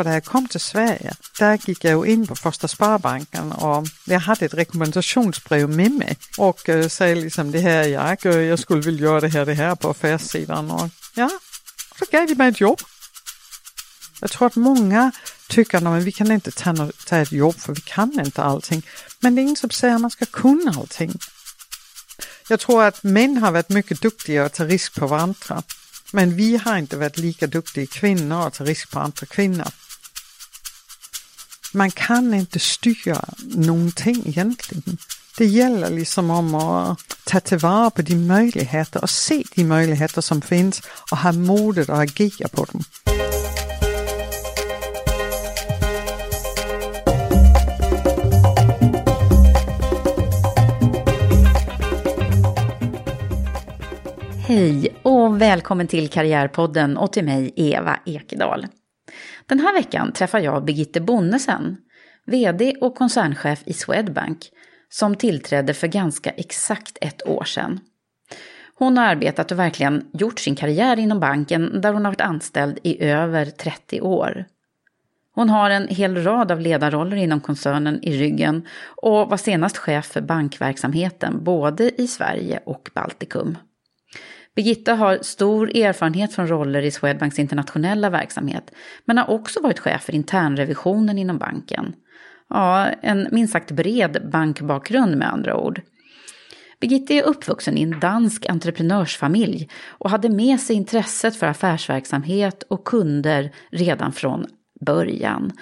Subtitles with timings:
[0.00, 3.86] För när jag kom till Sverige, där gick jag ju in på Första Sparbanken och
[4.04, 8.46] jag hade ett rekommendationsbrev med mig och äh, øh, sa liksom det här jag, øh,
[8.46, 11.30] jag skulle vilja göra det här, det här på affärssidan och ja,
[11.98, 12.80] så gav de mig ett jobb.
[14.20, 15.12] Jag tror att många
[15.48, 18.82] tycker att vi kan inte ta, ta ett jobb för vi kan inte allting.
[19.20, 21.12] Men det är ingen som säger att man ska kunna allting.
[22.48, 25.62] Jag tror att män har varit mycket duktiga att ta risk på varandra.
[26.12, 29.68] Men vi har inte varit lika duktiga kvinnor att ta risk på andra kvinnor.
[31.72, 34.98] Man kan inte styra någonting egentligen.
[35.38, 40.42] Det gäller liksom om att ta tillvara på de möjligheter och se de möjligheter som
[40.42, 42.82] finns och ha modet att agera på dem.
[54.46, 58.66] Hej och välkommen till Karriärpodden och till mig Eva Ekedal.
[59.46, 61.76] Den här veckan träffar jag Birgitte Bonnesen,
[62.26, 64.38] VD och koncernchef i Swedbank,
[64.88, 67.80] som tillträdde för ganska exakt ett år sedan.
[68.74, 72.78] Hon har arbetat och verkligen gjort sin karriär inom banken där hon har varit anställd
[72.82, 74.44] i över 30 år.
[75.34, 78.66] Hon har en hel rad av ledarroller inom koncernen i ryggen
[79.02, 83.58] och var senast chef för bankverksamheten både i Sverige och Baltikum.
[84.56, 88.70] Birgitta har stor erfarenhet från roller i Swedbanks internationella verksamhet,
[89.04, 91.94] men har också varit chef för internrevisionen inom banken.
[92.48, 95.80] Ja, en minst sagt bred bankbakgrund med andra ord.
[96.80, 102.84] Birgitta är uppvuxen i en dansk entreprenörsfamilj och hade med sig intresset för affärsverksamhet och
[102.84, 104.46] kunder redan från
[104.86, 105.52] början.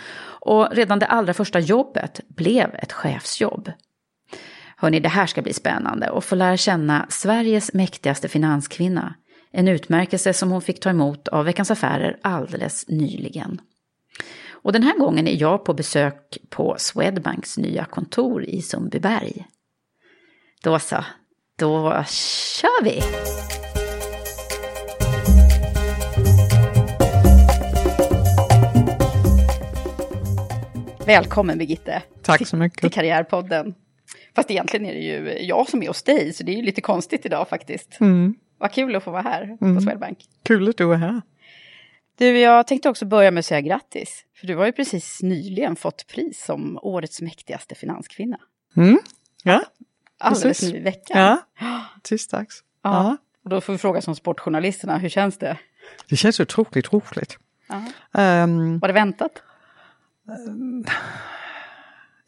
[0.41, 3.73] Och redan det allra första jobbet blev ett chefsjobb.
[4.81, 9.15] Hörni, det här ska bli spännande och få lära känna Sveriges mäktigaste finanskvinna.
[9.51, 13.61] En utmärkelse som hon fick ta emot av Veckans Affärer alldeles nyligen.
[14.51, 19.47] Och den här gången är jag på besök på Swedbanks nya kontor i Sundbyberg.
[20.63, 21.05] Då så,
[21.59, 23.03] då kör vi!
[31.07, 32.03] Välkommen Birgitte!
[32.23, 32.81] Tack så mycket!
[32.81, 33.75] Till Karriärpodden.
[34.39, 36.81] Fast egentligen är det ju jag som är hos dig, så det är ju lite
[36.81, 38.01] konstigt idag faktiskt.
[38.01, 38.35] Mm.
[38.59, 39.77] Vad kul att få vara här Mm.
[39.77, 40.19] på Swedbank.
[40.43, 41.23] Kul att du är här.
[42.19, 44.25] Du, jag tänkte också börja med att säga grattis.
[44.41, 48.39] För du har ju precis nyligen fått pris som årets mäktigaste finanskvinna.
[48.77, 48.99] Mm.
[49.45, 49.63] Ja,
[50.19, 50.73] Alldeles Precis.
[50.73, 51.39] nu i veckan.
[51.61, 51.85] ja.
[52.03, 52.63] tisdags.
[52.83, 52.91] Ja.
[52.91, 53.17] Ja.
[53.45, 55.57] Och då får vi fråga som sportjournalisterna, hur känns det?
[56.09, 57.39] Det känns otroligt roligt.
[57.69, 57.85] Ja.
[58.21, 59.43] Ehm, Var det väntat?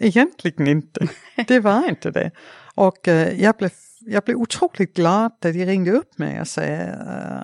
[0.00, 1.08] Egentligen inte.
[1.48, 2.30] Det var inte det.
[2.74, 3.70] Och eh, jag, blev,
[4.00, 6.92] jag blev otroligt glad när de ringde upp mig och sa eh,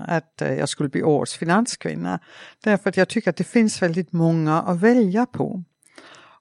[0.08, 2.18] att eh, jag skulle bli årets finanskvinna.
[2.64, 5.62] Därför att jag tycker att det finns väldigt många att välja på.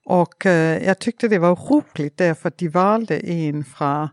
[0.06, 0.46] Och
[0.86, 4.10] jag tyckte det var roligt därför att de valde en från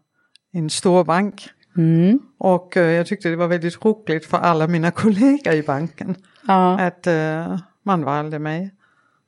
[0.52, 1.48] en stor bank.
[1.76, 2.20] Mm.
[2.38, 6.16] Och jag tyckte det var väldigt roligt för alla mina kollegor i banken
[6.46, 6.80] Ja.
[6.80, 7.06] att
[7.84, 8.70] man valde mig.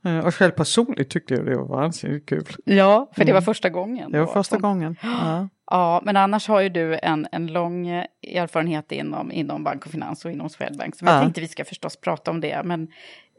[0.04, 2.44] Eh, Och själv personligt tyckte jag det var vansinnigt kul.
[2.64, 4.12] Ja, för det var första gången.
[4.12, 4.96] Det var första gången.
[5.02, 5.48] Ja.
[5.70, 9.90] Ja, men annars har ju du en, en lång eh, erfarenhet inom, inom bank och
[9.92, 10.96] finans och inom Swedbank.
[10.96, 11.12] Så Ja.
[11.12, 12.62] jag tänkte vi ska förstås prata om det.
[12.64, 12.82] Men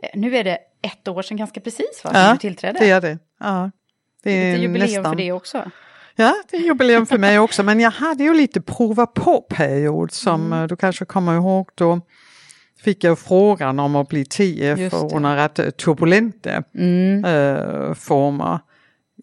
[0.04, 2.80] eh, nu är det ett år sedan ganska precis va, Ja, du tillträdde.
[2.80, 3.18] det är det.
[3.40, 3.72] Ja.
[4.24, 5.04] Det är Lite jubileum nästan...
[5.12, 5.72] för det också.
[6.16, 10.46] Ja, det är jubileum för mig också, men jag hade ju lite prova på-period som
[10.54, 10.68] Mm.
[10.68, 12.02] du kanske kommer ihåg då
[12.86, 14.94] fick jag frågan om att bli TF.
[14.94, 15.16] Mm.
[15.16, 18.60] under rätt turbulenta eh, former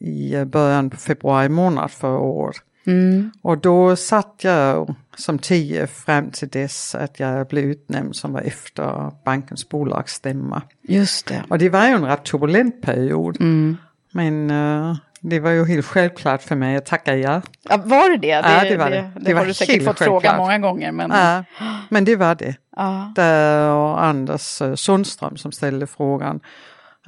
[0.01, 2.57] i början på februari månad förra året.
[2.87, 3.31] Mm.
[3.43, 8.41] Och då satt jag som TF fram till dess att jag blev utnämnd som var
[8.41, 10.63] efter bankens bolagsstämma.
[10.83, 11.43] Just det.
[11.49, 13.41] Och det var ju en rätt turbulent period.
[13.41, 13.77] Mm.
[14.13, 17.43] Men eh, det var ju helt självklart för mig att tacka ja.
[17.69, 18.27] Ja, var det det?
[18.29, 19.11] Ja, det var det.
[19.15, 20.37] Det, Det var har du säkert fått fråga självklart.
[20.39, 20.93] många gånger.
[20.93, 21.45] Men, Ja,
[21.89, 22.55] men det var det.
[22.77, 23.13] ja.
[23.17, 26.41] Där och Anders eh, Sundström som ställde frågan.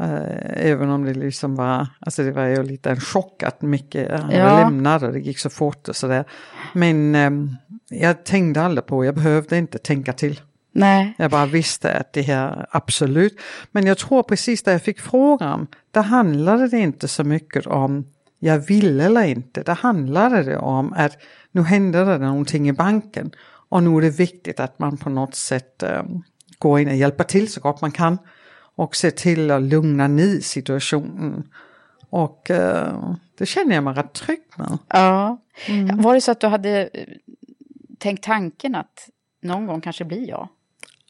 [0.01, 3.97] Eh, även om det liksom var, alltså det var ju lite en chock att Micke
[4.11, 4.45] han Ja.
[4.51, 6.25] var lämnad och det gick så fort och sådär.
[6.73, 7.57] Men ehm,
[7.91, 10.41] jag tänkte aldrig på, jag behövde inte tänka till.
[10.75, 11.15] Nej.
[11.19, 13.41] Jag bara visste att det här, absolut.
[13.71, 18.07] Men jag tror precis där jag fick frågan, där handlade det inte så mycket om
[18.39, 19.63] jag ville eller inte.
[19.63, 21.17] Det handlade det om att
[21.53, 23.31] nu hände det någonting i banken
[23.69, 26.03] och nu är det viktigt att man på något sätt eh,
[26.59, 28.19] går in och hjälper till så gott man kan
[28.77, 31.49] och ser till att lugna ner situationen.
[32.11, 34.79] Och eh, det känner jag mig rätt trygg med.
[34.89, 35.39] Ja.
[35.69, 36.03] Mm.
[36.03, 37.09] Var det så att du hade eh,
[37.99, 39.09] tänkt tanken att
[39.43, 40.49] någon gång kanske blir jag?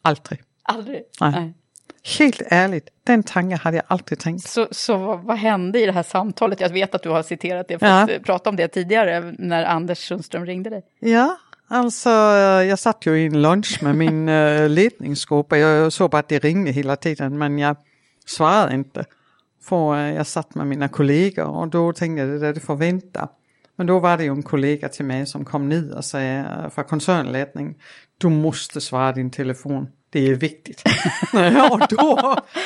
[0.05, 0.43] Aldrig.
[0.63, 1.03] Aldrig?
[1.21, 1.55] Nej.
[2.19, 4.49] Helt ärligt, den tanken hade jag aldrig tänkt.
[4.49, 6.61] Så, så vad, vad hände i det här samtalet?
[6.61, 8.11] Jag vet att du har citerat det, fått Ja.
[8.11, 8.19] ja.
[8.25, 10.83] prata om det tidigare när Anders Sundström ringde dig.
[11.01, 11.37] Ja,
[11.69, 16.11] alltså eh, jag satt ju i en lunch med min uh, ledningsgrupp och jag såg
[16.11, 17.77] bara att det ringde hela tiden men jag
[18.27, 19.05] svarade inte.
[19.63, 22.77] För eh, jag satt med mina kollegor och då tänkte jag det där det får
[22.77, 23.29] vänta.
[23.77, 26.69] Men då var det ju en kollega till mig som kom ner och sa eh,
[26.71, 27.75] från koncernledning,
[28.25, 30.83] du måste svara din telefon, det är viktigt.
[31.71, 32.17] och då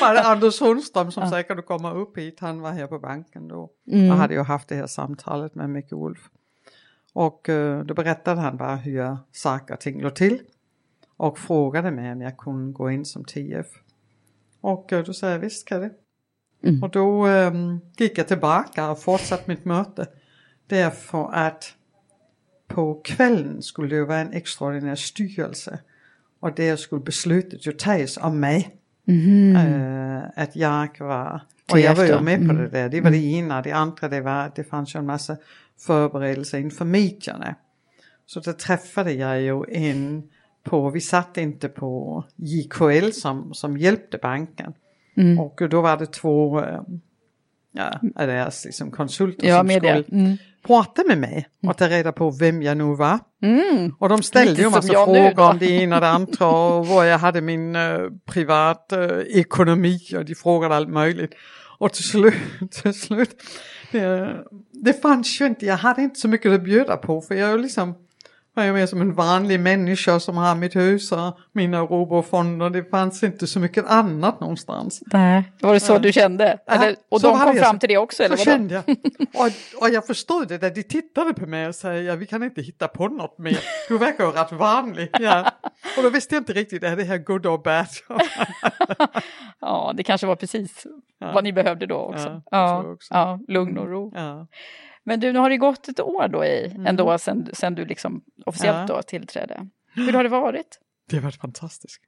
[0.00, 3.70] var det Anders Sundström som säkert kommer upp hit, han var här på banken då
[4.10, 6.18] och hade ju haft det här samtalet med Micke Wolf.
[7.12, 10.40] Och eh, då berättade han bara hur saker och ting låg till.
[11.16, 13.66] Och frågade mig om jag kunde gå in som TF.
[14.60, 15.90] Och eh, då sa jag visst kan det.
[16.82, 17.52] Och då eh,
[17.96, 20.06] gick jag tillbaka och fortsatte mitt möte.
[20.66, 21.74] Därför att
[22.68, 25.78] på kvällen skulle det ju vara en extraordinär styrelse.
[26.40, 28.76] Och där skulle beslutet ju tas om mig.
[29.56, 31.40] Eh, att jag var,
[31.72, 32.88] och jag var ju med på det där.
[32.88, 33.62] Det var det ena.
[33.62, 35.36] Det andra det var att det fanns ju en massa
[35.78, 37.54] förberedelser inför medierna.
[38.26, 40.22] Så då träffade jag ju en
[40.62, 44.72] på, vi satt inte på JKL som, som hjälpte banken.
[45.38, 46.80] Och då var det två eh,
[47.72, 50.36] ja, av deras liksom konsulter Ja, som skulle Mm.
[50.68, 53.18] Prata med mig och ta reda på vem jag nu var.
[53.98, 57.18] Och de ställde ju massa frågor om det ena och det andra och var jag
[57.18, 61.34] hade min eh, privat eh, ekonomi och de frågade allt möjligt.
[61.78, 62.34] Och till slut,
[62.82, 63.30] till slut
[63.92, 64.36] det,
[64.72, 67.58] det fanns ju inte, jag hade inte så mycket att bjuda på för jag är
[67.58, 67.94] liksom
[68.64, 72.70] jag mer som en vanlig människa som har mitt hus och mina robofonder.
[72.70, 75.02] Det fanns inte så mycket annat någonstans.
[75.06, 75.52] Nej.
[75.60, 76.58] Var det så du kände?
[76.66, 78.22] Ja, Eller, och så de kom fram till det också?
[78.22, 78.58] Eller Så vadå?
[78.58, 78.96] kände jag.
[79.34, 82.42] Och, och jag förstod det där de tittade på mig och sa ja, vi kan
[82.42, 83.58] inte hitta på något mer.
[83.88, 85.08] Du verkar ju rätt vanlig.
[85.20, 85.50] Ja.
[85.96, 87.86] Och då visste jag inte riktigt, är det här good or bad?
[89.60, 90.86] Ja, det kanske var precis
[91.18, 92.28] vad ni behövde då också.
[92.28, 93.14] Ja, Ja, också.
[93.14, 94.12] ja, lugn och ro.
[95.08, 98.22] Men du, nu har det gått ett år då i, ändå sen, sen du liksom
[98.46, 98.86] officiellt Mm.
[98.88, 98.96] Ja.
[98.96, 99.66] då tillträdde.
[99.94, 100.78] Hur har det varit?
[101.10, 102.00] Det har varit fantastiskt.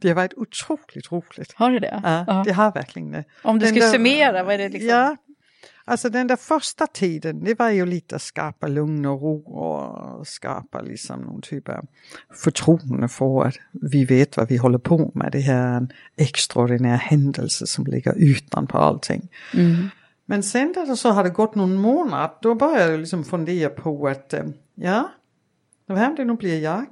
[0.00, 1.52] Det har varit otroligt roligt.
[1.54, 2.00] Har det det?
[2.04, 2.42] Ja, Ja.
[2.46, 3.24] det har verkligen det.
[3.42, 4.88] Om du Den skulle där- summera, vad är det liksom?
[4.88, 5.16] Ja,
[5.84, 10.26] alltså den där första tiden, det var ju lite att skapa lugn och ro och
[10.26, 11.86] skapa liksom någon typ av
[12.34, 15.28] förtroende för att vi vet vad vi håller på med.
[15.32, 19.28] Det här är en extraordinär händelse som ligger utanpå allting.
[19.54, 19.88] Mm.
[20.26, 24.08] Men sen när det så hade gått någon månad, då började jag liksom fundera på
[24.08, 25.10] att, eh, ja,
[25.86, 26.86] vem det nu blir jag?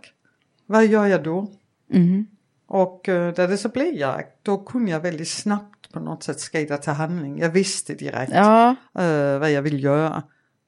[0.66, 1.50] Vad gör jag då?
[1.92, 2.26] Mm.
[2.66, 6.40] Och eh, där det så blev jag, då kunde jag väldigt snabbt på något sätt
[6.40, 7.38] skrida till handling.
[7.38, 10.22] Jag visste direkt Ja, eh, vad jag vill göra.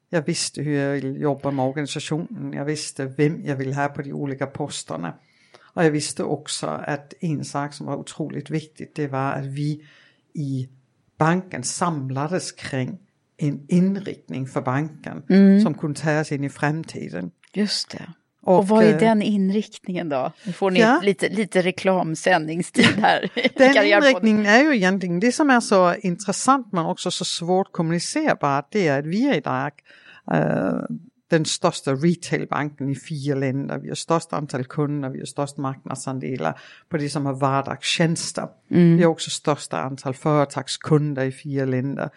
[0.08, 2.52] Jag visste hur jag vill jobba med organisationen.
[2.52, 5.14] Jag visste vem jag vill ha på de olika posterna.
[5.74, 9.84] Och jag visste också att en sak som var otroligt viktigt det var att vi
[10.32, 10.68] i
[11.24, 12.98] banken samlades kring
[13.36, 15.22] en inriktning för banken
[15.62, 17.30] som kunde ta oss in i framtiden.
[17.54, 18.08] just det.
[18.44, 20.32] Och, vad är eh, den inriktningen då?
[20.44, 21.00] Nu får ni Ja.
[21.02, 23.30] lite, lite reklamsändningstid här.
[23.58, 28.68] Den inriktningen är ju egentligen det som är så intressant men också så svårt kommunicerbart.
[28.70, 29.72] Det är att vi idag
[30.32, 30.72] eh,
[31.32, 33.78] den största retailbanken i fyra länder.
[33.78, 38.48] Vi har störst antal kunder, vi har störst marknadsandelar på det som är vardagstjänster.
[38.96, 42.10] Vi har också största antal företagskunder i fyra länder.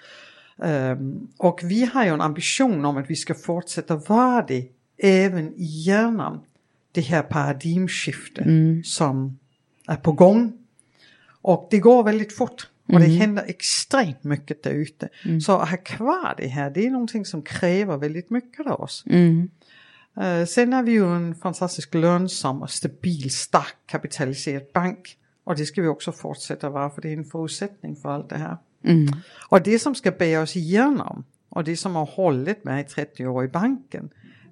[0.63, 4.67] Ehm, och vi har ju en ambition om att vi ska fortsätta vara det
[4.97, 6.41] även genom
[6.91, 8.45] det här paradigmskiftet
[8.85, 9.39] som
[9.87, 10.53] är på gång.
[11.41, 12.67] Och det går väldigt fort.
[12.87, 15.09] Och det händer extremt mycket där ute.
[15.41, 19.03] Så att ha kvar det här, det är någonting som kräver väldigt mycket av oss.
[20.21, 25.17] Eh, sen är vi ju en fantastiskt lönsam och stabil, stark kapitaliserad bank.
[25.43, 28.37] Och det ska vi också fortsätta vara för det är en förutsättning för allt det
[28.37, 28.57] här.
[29.49, 33.27] Och det som ska bära oss igenom och det som har hållit mig i 30
[33.27, 34.09] år i banken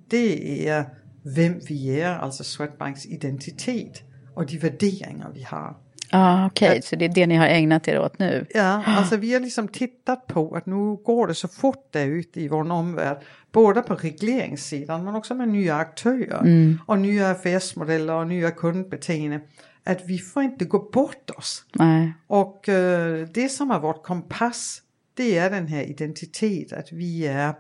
[0.08, 0.86] det är
[1.24, 4.02] vem vi är, alltså Swedbanks identitet
[4.34, 5.76] och de värderingar vi har.
[6.14, 8.46] Ah, Okej, så det är det ni har ägnat er åt nu?
[8.54, 12.42] Ja, alltså vi har liksom tittat på att nu går det så fort där ute
[12.42, 13.18] i vår omvärld.
[13.52, 19.42] Både på regleringssidan men också med nya aktörer och nya affärsmodeller och nya kundbeteenden.
[19.84, 21.66] Att vi får inte gå bort oss.
[21.74, 22.14] Nej.
[22.28, 24.82] Och eh, det som är vårt kompass
[25.14, 27.54] det är den här identitet att vi är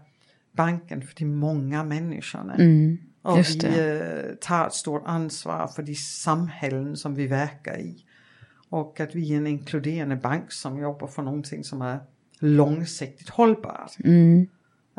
[0.51, 2.55] banken för de många människorna.
[3.22, 8.05] och just vi eh, tar ett stort ansvar för de samhällen som vi verkar i.
[8.74, 12.00] Och att vi är en inkluderande bank som jobbar för någonting som är
[12.39, 13.92] långsiktigt hållbart.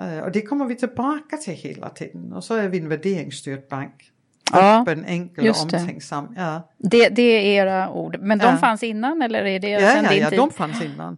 [0.00, 2.32] Eh, och det kommer vi tillbaka till hela tiden.
[2.32, 4.10] Och så är vi en värderingsstyrd bank.
[4.52, 6.34] Ja, Öppen, enkel och omtänksam.
[6.36, 8.16] Ja, Det, det är era ord.
[8.20, 8.56] Men de Ja.
[8.56, 10.38] fanns innan eller är det ja, sen ja, din ja tid?
[10.38, 11.16] de fanns innan.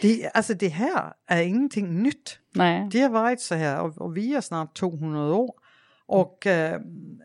[0.00, 2.38] Det, alltså det här är ingenting nytt.
[2.54, 2.88] Nej.
[2.92, 5.54] Det har varit så här och, och vi är snart 200 år.
[6.06, 6.80] Och eh,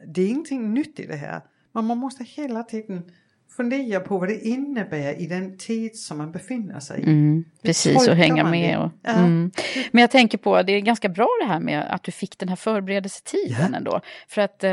[0.08, 1.42] det är ingenting nytt i det här.
[1.72, 3.02] Men man måste hela tiden
[3.58, 7.06] fundera på vad det innebär i den tid som man befinner sig i.
[7.06, 8.80] Hur Precis, och hänga med.
[8.80, 9.12] Och, Ja.
[9.14, 9.52] mm.
[9.92, 12.50] Men jag tänker på, det är ganska bra det här med att du fick den
[12.50, 13.78] här förberedelsetiden Ja.
[13.78, 14.02] ändå.
[14.28, 14.70] För att eh,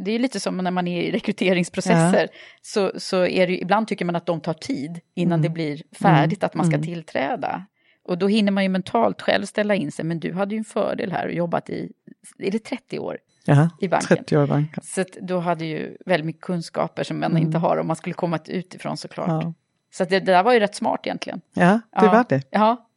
[0.00, 2.28] det är lite som när man är i rekryteringsprocesser.
[2.62, 5.42] Så, så är det ibland tycker man att de tar tid innan Mm.
[5.42, 7.66] det blir färdigt att man ska tillträda.
[8.04, 10.04] Och då hinner man ju mentalt själv ställa in sig.
[10.04, 11.92] Men du hade ju en fördel här och jobbat i,
[12.38, 13.18] är det 30 år?
[13.56, 14.16] Ja, i banken.
[14.16, 14.82] 30 år i banken.
[14.82, 18.38] Så du hade ju väldigt mycket kunskaper som man inte har om man skulle komma
[18.46, 19.28] utifrån såklart.
[19.28, 19.40] Mm.
[19.40, 19.54] Ja.
[19.92, 21.40] Så det, det där var ju rätt smart egentligen.
[21.54, 22.12] Ja, det Ja.
[22.12, 22.42] var det.
[22.50, 22.88] Ja,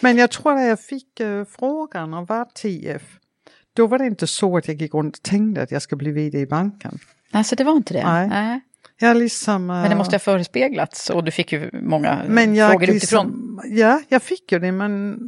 [0.00, 3.02] Men jag tror att jag fick uh, frågan om var TF.
[3.72, 6.10] Då var det inte så att jag gick runt och tänkte att jag ska bli
[6.12, 6.98] vd i banken.
[7.32, 8.04] alltså det var inte det.
[8.28, 8.60] Nej.
[8.98, 12.70] Jag liksom, Men det eh, måste ha förespeglats och du fick ju många Men jag
[12.70, 13.60] frågor liksom, utifrån.
[13.64, 15.18] Ja, jag fick ju det men,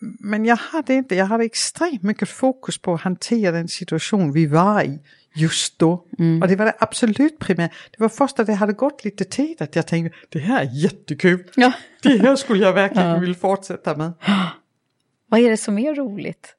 [0.00, 4.46] men jag hade inte, jag hade extremt mycket fokus på att hantera den situation vi
[4.46, 5.00] var i
[5.34, 6.06] just då.
[6.18, 6.42] Mm.
[6.42, 7.68] Och det var det absolut primära.
[7.68, 10.70] Det var först att det hade gått lite tid att jag tänkte det här är
[10.72, 11.44] jättekul.
[11.56, 11.72] Ja.
[12.02, 14.12] Det här skulle jag verkligen vilja fortsätta med.
[15.28, 16.52] Vad är det som är roligt?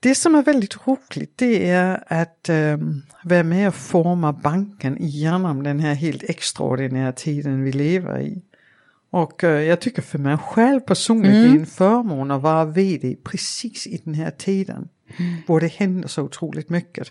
[0.00, 5.62] Det som är väldigt roligt det är att um, vara med och forma banken genom
[5.62, 8.42] den här helt extraordinära tiden vi lever i.
[9.16, 13.16] Och eh, jag tycker för mig själv personligen det är en förmån att vara vd
[13.24, 14.88] precis i den här tiden.
[15.46, 17.08] Hvor det händer så otroligt mycket.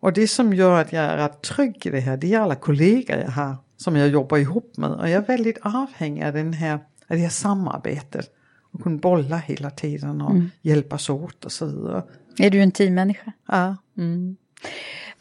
[0.00, 2.54] Och det som gör att jag är rätt trygg i det här det är alla
[2.54, 4.90] kollegor jag har som jag jobbar ihop med.
[4.90, 8.30] Och jag är väldigt avhängig av, den här, av det här samarbetet.
[8.72, 12.02] Och kunna bolla hela tiden och hjälpas åt och så vidare.
[12.38, 13.32] Är du en teammänniska?
[13.48, 13.76] Ja.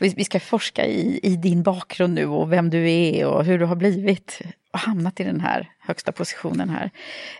[0.03, 3.59] Vi, vi ska forska i, i din bakgrund nu och vem du är och hur
[3.59, 4.41] du har blivit
[4.73, 6.91] och hamnat i den här högsta positionen här.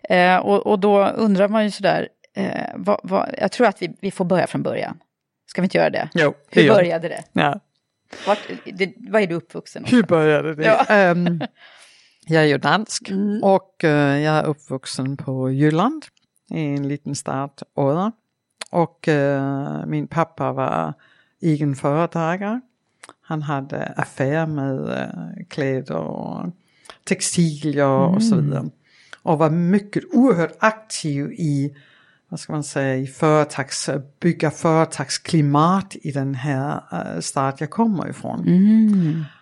[0.04, 3.96] Eh, och, och då undrar man ju sådär, eh, vad, vad, jag tror att vi,
[4.02, 4.98] vi får börja från början.
[5.46, 6.10] Ska vi inte göra det?
[6.14, 7.24] Jo, det Hur började det?
[7.34, 7.60] ja.
[8.28, 8.94] Vart, det?
[8.98, 9.86] Var är du uppvuxen?
[9.86, 10.66] Hur började det?
[10.66, 10.86] Ja.
[10.90, 11.42] Ehm,
[12.28, 16.06] jag är ju dansk och eh, jag är uppvuxen på Jylland
[16.50, 18.12] i en liten stad, Odder.
[18.70, 20.94] Och eh, min pappa var
[21.44, 22.62] egen företagare.
[23.22, 26.50] Han hade affär med eh, kläder och
[27.04, 28.70] textilier och så vidare.
[29.22, 31.76] Och var mycket oerhört aktiv i
[32.30, 38.10] vad ska man säga, i företags, bygga företagsklimat i den här uh, stad jag kommer
[38.10, 38.46] ifrån.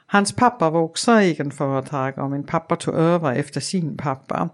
[0.06, 4.50] Hans pappa var också egenföretagare och min pappa tog över efter sin pappa.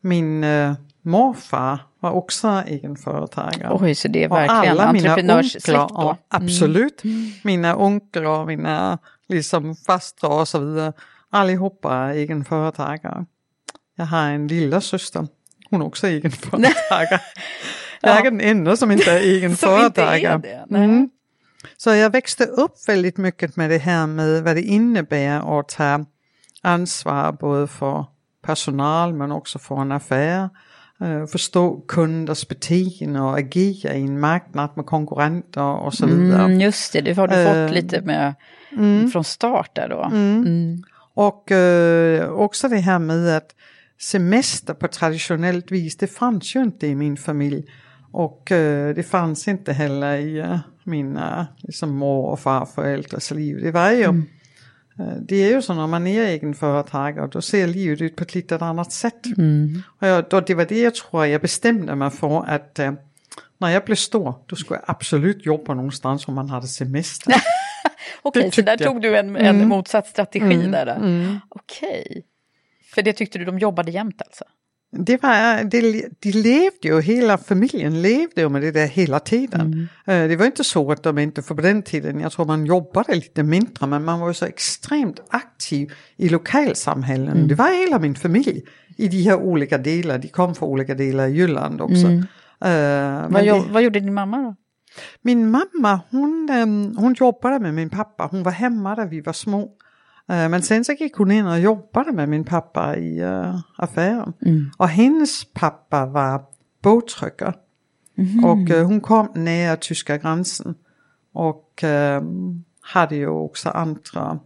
[0.00, 3.78] Min uh, morfar var också egenföretagare.
[3.80, 5.94] Oj, så det är Och verkligen alla mina entreprenörssläkt onklar, då?
[5.94, 6.06] Mm.
[6.06, 7.02] ja, absolut.
[7.44, 10.92] Mina onklar och mina liksom fastrar och så vidare.
[11.30, 13.26] Allihopa är egenföretagare.
[13.96, 15.26] Jag har en lilla syster.
[15.70, 17.20] Hon är också egenföretagare.
[18.02, 20.38] Jag är den enda som inte är Som inte är egenföretagare.
[20.38, 20.76] det?
[20.76, 21.10] Mm.
[21.76, 26.04] Så jag växte upp väldigt mycket med det här med vad det innebär att ta
[26.62, 28.04] ansvar både för
[28.42, 30.48] personal men också för en affär.
[31.00, 36.44] Eh, förstå kunders beteende och agera i en marknad med konkurrenter och så vidare.
[36.44, 38.34] Mm, just det, det har du fått lite med
[39.12, 40.04] från start där då.
[40.04, 40.82] Mm.
[41.14, 43.54] Och eh, också det här med att
[44.00, 47.64] semester på traditionellt vis, det fanns ju inte i min familj.
[48.12, 53.60] Och eh, det fanns inte heller i eh, mina liksom, mor och farföräldrars liv.
[53.62, 54.12] Det var ju, eh,
[55.20, 58.56] det är ju så när man är egenföretagare, då ser livet ut på ett lite
[58.56, 59.26] annat sätt.
[60.00, 62.92] Och jag, då, det var det jag tror jag bestämde mig för att eh,
[63.58, 67.34] när jag blev stor, då skulle jag absolut jobba någonstans om man hade semester.
[68.22, 68.88] Okej, det så där jag.
[68.88, 70.86] tog du en, en motsatt strategi där.
[70.86, 70.94] då.
[71.48, 72.24] Okej.
[72.94, 74.44] För det tyckte du de jobbade jämt alltså?
[74.92, 79.88] Det var, de, de levde ju, hela familjen levde ju med det där hela tiden.
[80.06, 82.66] Eh, Det var inte så att de inte, för på den tiden, jag tror man
[82.66, 87.48] jobbade lite mindre, men man var ju så extremt aktiv i lokalsamhällen.
[87.48, 88.62] Det var hela min familj
[88.96, 92.06] i de här olika delar, de kom från olika delar i Jylland också.
[92.06, 92.20] Eh,
[92.60, 94.54] men Vad, det- vad gjorde din mamma då?
[95.22, 99.32] min mamma hon, ehm, hon jobbade med min pappa, hon var hemma när vi var
[99.32, 99.68] små.
[100.30, 104.32] Eh, Men sen så gick hon in och jobbade med min pappa i eh, affären.
[104.76, 106.42] Och hennes pappa var
[106.82, 107.54] båttryckare.
[108.44, 110.74] Och eh, hon kom nära tyska gränsen.
[111.32, 114.38] Och ehm, hade ju också andra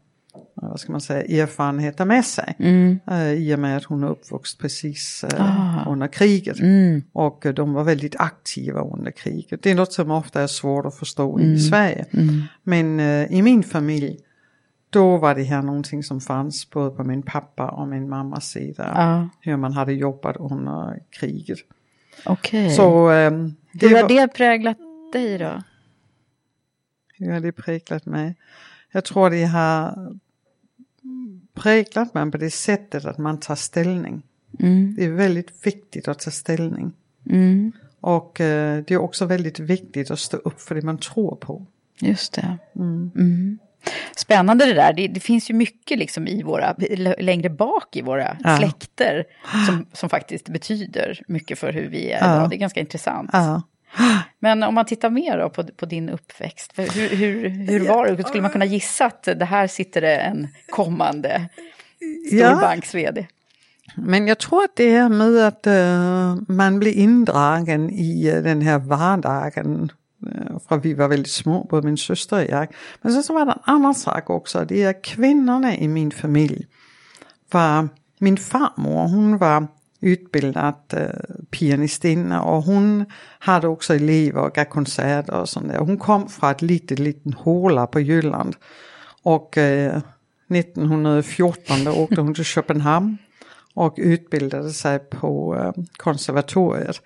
[0.55, 2.57] vad ska man säga, erfarenheter med sig.
[3.11, 6.57] Eh, I och med att hon är uppvuxen precis eh, under kriget.
[7.13, 9.63] Och eh, de var väldigt aktiva under kriget.
[9.63, 12.05] Det är något som ofta är svårt att förstå i Sverige.
[12.63, 14.19] Men eh, i min familj,
[14.95, 18.93] då var det här någonting som fanns både på min pappa och min mammas sida.
[18.97, 19.29] Ja.
[19.41, 21.59] Hur man hade jobbat under kriget.
[22.25, 22.71] Okej.
[22.71, 24.79] Så ehm, det Hur har var, det präglat
[25.13, 25.63] dig då?
[27.19, 28.35] hur har det präglat mig?
[28.93, 30.13] Jag tror det har
[31.55, 34.23] präglat mig på det sättet att man tar ställning.
[34.59, 34.95] Mm.
[34.97, 36.93] Det är väldigt viktigt att ta ställning.
[37.31, 37.73] Mm.
[38.01, 41.67] Och eh, det är också väldigt viktigt att stå upp för det man tror på.
[42.01, 42.59] Just det.
[42.77, 43.11] Mm.
[44.17, 44.93] Spännande det där.
[44.93, 46.75] Det, det finns ju mycket liksom i våra,
[47.19, 48.57] längre bak i våra Ja.
[48.57, 49.25] släkter
[49.67, 52.37] som, som faktiskt betyder mycket för hur vi är Ja.
[52.37, 52.51] idag.
[52.51, 53.31] Det är ganska intressant.
[53.33, 53.63] Ja.
[54.39, 58.25] Men om man tittar mer då på, på din uppväxt, hur, hur, hur var det?
[58.25, 61.43] Skulle man kunna gissa att det här sitter det en kommande
[62.29, 63.27] storbanks-vd?
[63.97, 68.63] Men jag tror att det är med att eh, man blir indragen i eh, den
[68.63, 69.93] här vardagen.
[70.27, 72.69] Øh, För vi var väldigt små, både min syster och jag.
[73.03, 74.65] Men sen så var det en annan sak också.
[74.65, 76.67] Det är kvinnorna i min familj.
[77.53, 77.89] Var,
[78.21, 79.67] min farmor hon var
[80.03, 83.07] utbildad eh, øh, pianistinna och hon
[83.39, 85.79] hade också elever och gav konserter och sånt där.
[85.79, 88.57] Hon kom från ett litet, liten håla på Jylland.
[89.23, 90.01] Och øh, eh,
[90.49, 93.19] 1914 då åkte hon till Köpenhamn
[93.75, 97.03] och utbildade sig på eh, konservatoriet.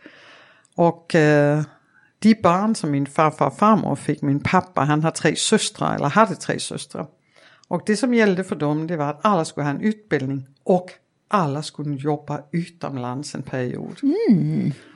[0.74, 1.62] Och eh,
[2.18, 6.08] de barn som min farfar och farmor fick, min pappa, han har tre systrar, eller
[6.08, 7.06] hade tre systrar.
[7.68, 10.90] Och det som gällde för dem, det var att alla skulle ha en utbildning och
[11.28, 14.00] alla skulle jobba utomlands en period.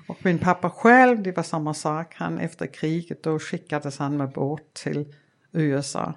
[0.08, 2.14] Och min pappa själv, det var samma sak.
[2.16, 5.14] Han efter kriget, då skickades han med båt till
[5.52, 6.14] USA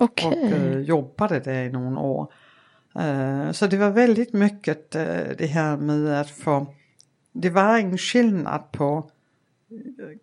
[0.00, 0.26] Okej.
[0.26, 2.32] och eh, jobbade där i några år.
[2.98, 5.04] Eh, så det var väldigt mycket eh,
[5.38, 6.74] det här med att få,
[7.32, 9.10] det var ingen skillnad på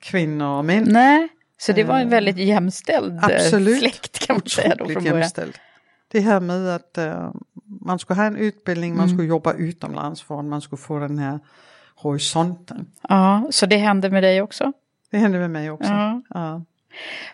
[0.01, 0.85] kvinnor och män.
[0.87, 3.79] Nej, så det var en väldigt jämställd eh, Absolut.
[3.79, 5.17] släkt kan man säga då från början.
[5.19, 5.57] jämställd.
[6.11, 7.31] Det här med att eh,
[7.81, 9.17] man skulle ha en utbildning, man Mm.
[9.17, 11.39] skulle jobba utomlands för att man skulle få den här
[11.95, 12.87] horisonten.
[13.09, 14.73] Ja, så det hände med dig också?
[15.11, 15.89] Det hände med mig också.
[15.91, 16.21] Ja.
[16.29, 16.63] Ja.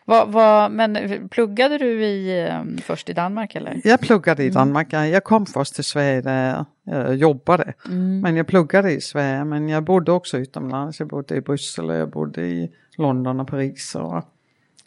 [0.06, 3.82] Vad, vad, men pluggade du i, eh, först i Danmark eller?
[3.84, 7.74] Jag pluggade i Danmark, jag, jag kom först till Sverige där jag eh, jobbade.
[8.22, 11.00] Men jag pluggade i Sverige, men jag bodde också utomlands.
[11.00, 13.96] Jag bodde i Bryssel och jag bodde i London och Paris.
[13.96, 14.24] Och,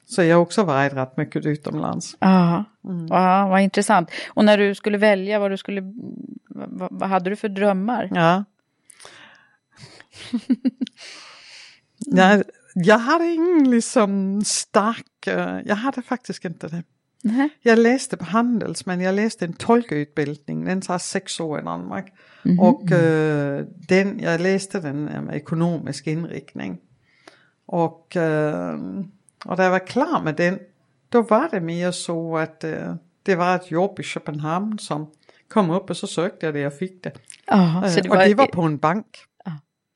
[0.07, 2.17] så jag har också varit rätt mycket utomlands.
[2.19, 3.07] Ja, Mm.
[3.11, 4.11] ja vad intressant.
[4.35, 5.81] Och när du skulle välja vad du skulle,
[6.49, 8.11] vad, vad hade du för drömmar?
[8.15, 8.45] Ja.
[11.99, 12.43] jag,
[12.85, 16.83] jag hade ingen liksom stark, eh, jag hade faktiskt inte det.
[17.23, 17.49] Nej.
[17.61, 22.13] Jag läste på Handels men jag läste en tolkutbildning, den tar sex år i Danmark.
[22.61, 26.79] Och eh, den, jag läste den med ekonomisk inriktning.
[27.67, 28.75] Och, eh,
[29.45, 30.59] och när jag var klar med den,
[31.09, 35.11] då var det mer så att eh, det var ett jobb i Köpenhamn som
[35.49, 37.13] kom upp och så sökte jag det och fick det.
[37.53, 39.07] Eh, det och var, det var på en bank.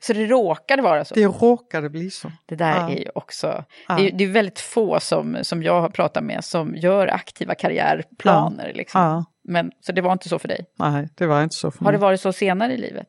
[0.03, 1.15] Så det råkade vara så?
[1.15, 2.33] Det råkade bli så.
[2.47, 2.91] Det där Ja.
[2.91, 3.65] är ju också...
[3.89, 3.97] Ja.
[3.97, 7.55] Det, är, det är väldigt få som, som jag har pratat med som gör aktiva
[7.55, 8.73] karriärplaner.
[8.75, 9.01] Liksom.
[9.01, 9.25] Ja.
[9.45, 10.65] Men, så det var inte så för dig?
[10.79, 11.93] Nej, det var inte så för Har mig.
[11.93, 13.07] det varit så senare i livet?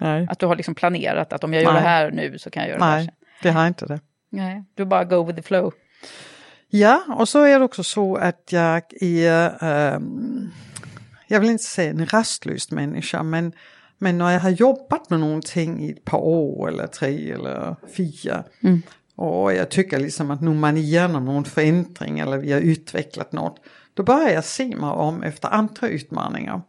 [0.00, 1.82] Nej, Att du har liksom planerat att om jag gör Nej.
[1.82, 3.14] det här nu så kan jag göra det här nej sen?
[3.42, 4.00] det har inte det.
[4.30, 5.72] Nej, du bara go with the flow.
[6.68, 10.50] Ja, och så är det också så att jag är, ehm,
[11.26, 13.52] jag vill inte säga en rastlös människa, men,
[14.02, 18.44] men när jag har jobbat med någonting i ett par år eller tre eller fyra
[19.16, 23.60] och jag tycker liksom att nu man igenom någon förändring eller vi har utvecklat något,
[23.94, 26.62] då börjar jag se mig om efter andra utmaningar.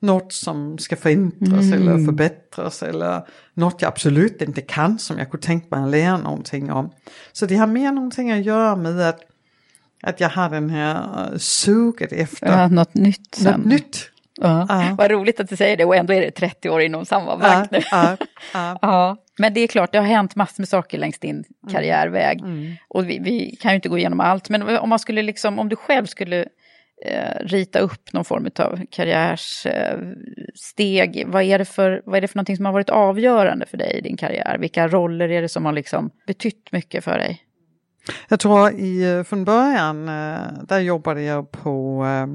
[0.00, 3.22] Något som ska förändras eller förbättras eller
[3.54, 6.90] något jag absolut inte kan som jag kunde tänka mig att lära någonting om.
[7.32, 9.20] Så det har mer någonting att göra med att,
[10.02, 13.60] att jag har den här eh, suget efter Ja, något nytt sen.
[13.60, 14.10] något nytt.
[14.40, 14.66] Ja.
[14.68, 14.94] Ja.
[14.98, 17.70] Vad roligt att du säger det och ändå är det 30 år inom samma bank
[17.70, 17.80] nu.
[18.80, 22.40] Ja, men det är klart, det har hänt massor med saker längs din karriärväg.
[22.40, 22.74] Mm.
[22.88, 25.68] Och vi, vi kan ju inte gå igenom allt, men om man skulle liksom, om
[25.68, 26.40] du själv skulle
[27.06, 32.28] eh, rita upp någon form av karriärssteg, eh, vad, är det för, vad är det
[32.28, 34.58] för någonting som har varit avgörande för dig i din karriär?
[34.58, 37.40] Vilka roller är det som har liksom betytt mycket för dig?
[38.28, 42.26] Jag tror i, eh, från början, eh, där jobbade jag på eh,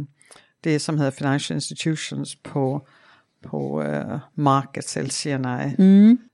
[0.61, 2.87] det som heter Financial Institutions på,
[3.43, 5.75] på eh, Markets LCNI.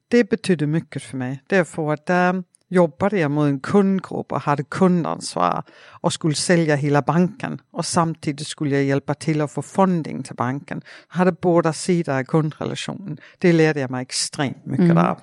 [0.08, 1.44] Det betydde mycket för mig.
[1.48, 5.64] Därför att där jobbade jag mot en kundgrupp och hade kundansvar
[6.02, 10.36] och skulle sälja hela banken och samtidigt skulle jag hjälpa till att få funding till
[10.36, 10.82] banken.
[11.10, 13.18] Jag hade båda sidor av kundrelationen.
[13.38, 15.16] Det lärde jag mig extremt mycket där.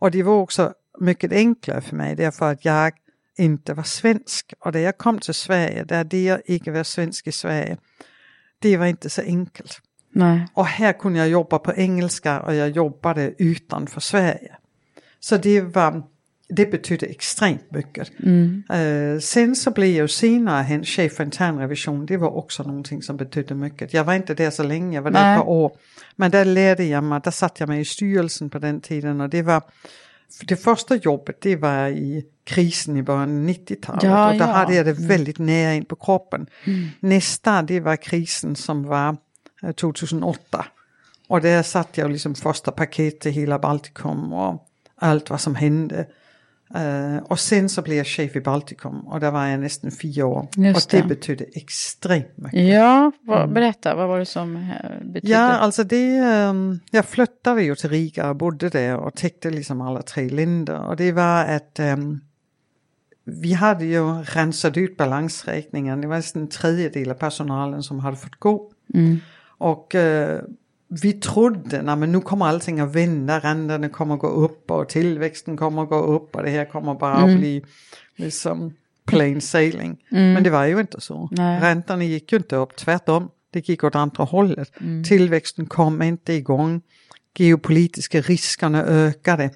[0.00, 2.92] Och det var också mycket enklare för mig därför att jag
[3.38, 4.54] inte var svensk.
[4.60, 7.76] Och när jag kom till Sverige, där det jag inte var svensk i Sverige,
[8.58, 9.80] det var inte så enkelt.
[10.12, 10.46] Nej.
[10.54, 14.56] Och här kunde jag jobba på engelska och jag jobbade utanför Sverige.
[15.20, 16.02] Så det var,
[16.48, 18.10] det betydde extremt mycket.
[18.70, 23.54] Eh, sen så blev jag senare chef för internrevision, det var också någonting som betydde
[23.54, 23.94] mycket.
[23.94, 25.72] Jag var inte där så länge, jag var där ett par år.
[26.16, 29.28] Men där lärde jag mig, där satt jag mig i styrelsen på den tiden och
[29.28, 29.62] det var
[30.44, 34.52] det första jobbet det var i krisen i början av 90-talet Ja, och då ja.
[34.52, 36.46] hade jag det väldigt nära in på kroppen.
[37.00, 39.16] Nästa det var krisen som var
[39.62, 40.66] eh, 2008.
[41.28, 46.06] Och där satt jag liksom första paket till hela Baltikum och allt vad som hände.
[46.74, 50.26] Eh, och sen så blev jag chef i Baltikum och där var jag nästan fyra
[50.26, 50.48] år.
[50.56, 51.08] Just och det, det.
[51.08, 52.68] betydde extremt mycket.
[52.68, 54.62] Ja, vad, berätta, vad var det som eh,
[55.04, 55.32] betydde?
[55.32, 59.80] Ja, alltså det, ehm, jag flyttade ju till Riga och bodde där och täckte liksom
[59.80, 60.80] alla tre länder.
[60.80, 62.20] Och det var att ehm,
[63.24, 66.00] vi hade ju rensat ut balansräkningen.
[66.00, 68.70] Det var nästan en tredjedel av personalen som hade fått gå.
[69.58, 70.40] Och eh,
[70.88, 74.88] vi trodde, nej men nu kommer allting att vända, räntorna kommer att gå upp och
[74.88, 77.64] tillväxten kommer att gå upp och det här kommer bara att bli
[78.16, 78.74] liksom
[79.06, 80.04] plain sailing.
[80.08, 81.28] Men det var ju inte så.
[81.32, 81.60] Nej.
[81.60, 83.30] Räntorna gick ju inte upp, tvärtom.
[83.50, 84.72] Det gick åt andra hållet.
[85.08, 86.80] Tillväxten kom inte igång.
[87.38, 89.50] Geopolitiska riskerna ökade.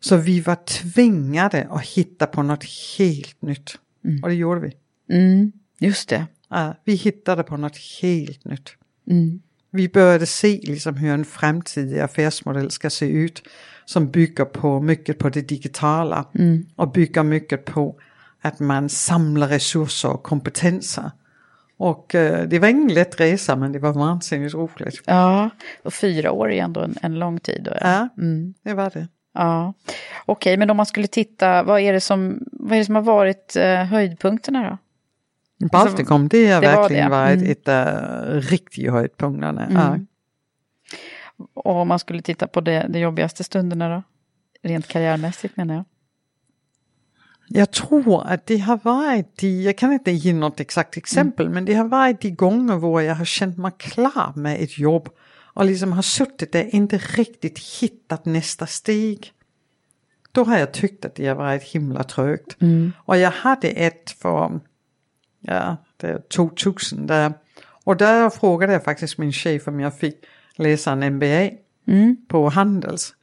[0.00, 2.64] Så vi var tvingade att hitta på något
[2.98, 3.78] helt nytt.
[4.22, 4.72] Och det gjorde vi.
[5.16, 6.26] Mm, just det.
[6.48, 8.70] Ja, vi hittade på något helt nytt.
[9.10, 9.40] Mm.
[9.76, 13.42] Vi började se liksom hur en framtidig affärsmodell ska se ut
[13.84, 16.24] som bygger på mycket på det digitala
[16.76, 17.96] och bygger mycket på
[18.40, 21.10] att man samlar resurser och kompetenser.
[21.76, 25.02] Och eh, det var ingen lätt resa men det var vansinnigt roligt.
[25.06, 25.50] Ja,
[25.82, 27.62] och fyra år är ändå en, en lång tid.
[27.62, 28.08] Då, ja.
[28.18, 28.54] Mm.
[28.62, 29.08] det var det.
[29.34, 29.74] Ja,
[30.26, 33.02] okej, men om man skulle titta, vad är det som, vad är det som har
[33.02, 34.78] varit eh, höjdpunkterna då?
[35.72, 37.16] Baltikum det har det var verkligen det.
[37.16, 37.50] varit Mm.
[37.52, 39.68] ett uh, riktigt höjdpunkterna.
[39.70, 39.98] Ja.
[41.54, 44.02] Och om man skulle titta på det, de jobbigaste stunderna då?
[44.68, 45.84] Rent karriärmässigt menar jag.
[47.48, 51.64] Jag tror att det har varit de, jag kan inte ge något exakt exempel, men
[51.64, 55.08] det har varit de gånger hvor jag har känt mig klar med ett jobb
[55.54, 59.32] och liksom har suttit där inte riktigt hittat nästa steg.
[60.32, 62.56] Då har jag tyckt att det har varit himla trögt.
[62.96, 64.60] Och jag hade ett för,
[65.44, 67.32] ja, det är 2000 där,
[67.84, 70.16] och där frågade jag faktiskt min chef om jag fick
[70.56, 71.50] läsa en MBA
[72.28, 73.14] på Handels.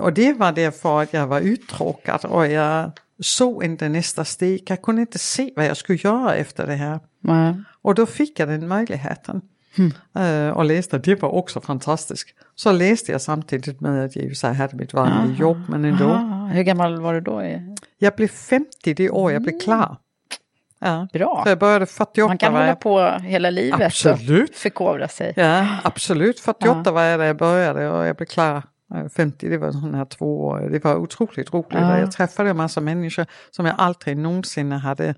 [0.00, 4.62] Och det var därför att jag var uttråkad och jag såg inte nästa steg.
[4.66, 7.00] Jag kunde inte se vad jag skulle göra efter det här.
[7.20, 7.54] Nej.
[7.82, 9.40] Och då fick jag den möjligheten.
[10.14, 12.28] Eh, och läste, det var också fantastiskt.
[12.54, 16.08] Så läste jag samtidigt med att jag så här hade mitt vanliga jobb, men ändå.
[16.10, 17.42] Ah, hur gammal var du då?
[17.98, 19.96] Jag blev 50 det år jag blev klar.
[20.84, 21.08] Ja.
[21.12, 21.40] Bra.
[21.44, 24.50] Så jag började 48 Man kan hålla på hela livet Absolut.
[24.50, 25.32] och förkovra sig.
[25.36, 26.40] Ja, absolut.
[26.40, 28.62] 48 var jag där jag började och jag blev klar
[28.94, 30.68] eh, 50, det var sån här två år.
[30.72, 31.68] Det var otroligt roligt.
[31.70, 31.98] Ja.
[31.98, 35.14] Jag träffade en massa människor som jag aldrig någonsin hade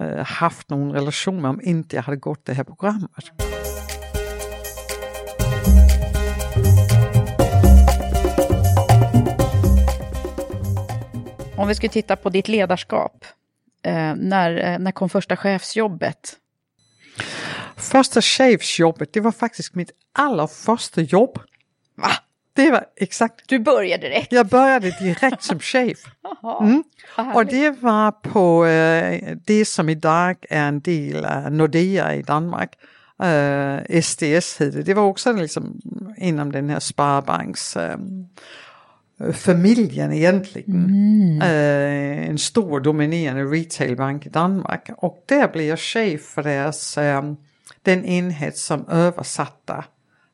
[0.00, 3.10] eh, haft någon relation med om inte jag hade gått det här programmet.
[11.56, 13.24] Om vi skulle titta på ditt ledarskap.
[13.82, 16.36] Eh, när, eh, när kom första chefsjobbet?
[17.76, 21.38] Första chefsjobbet, det var faktiskt mitt allra första jobb.
[21.96, 22.10] Va?
[22.54, 23.48] Det var exakt.
[23.48, 24.32] Du började direkt?
[24.32, 25.98] Jag började direkt som chef.
[26.60, 26.84] Mm.
[27.34, 32.72] Och det var på eh, det som idag är en del av Nordea i Danmark.
[33.22, 34.82] Eh, SDS hette det.
[34.82, 35.80] Det var också liksom
[36.16, 37.96] inom den här Sparbanks eh,
[39.32, 40.90] familjen egentligen.
[41.42, 44.90] Eh, en stor dominerande retailbank i Danmark.
[44.96, 47.22] Och där blev jag chef för deras, eh,
[47.82, 49.84] den enhet som översatte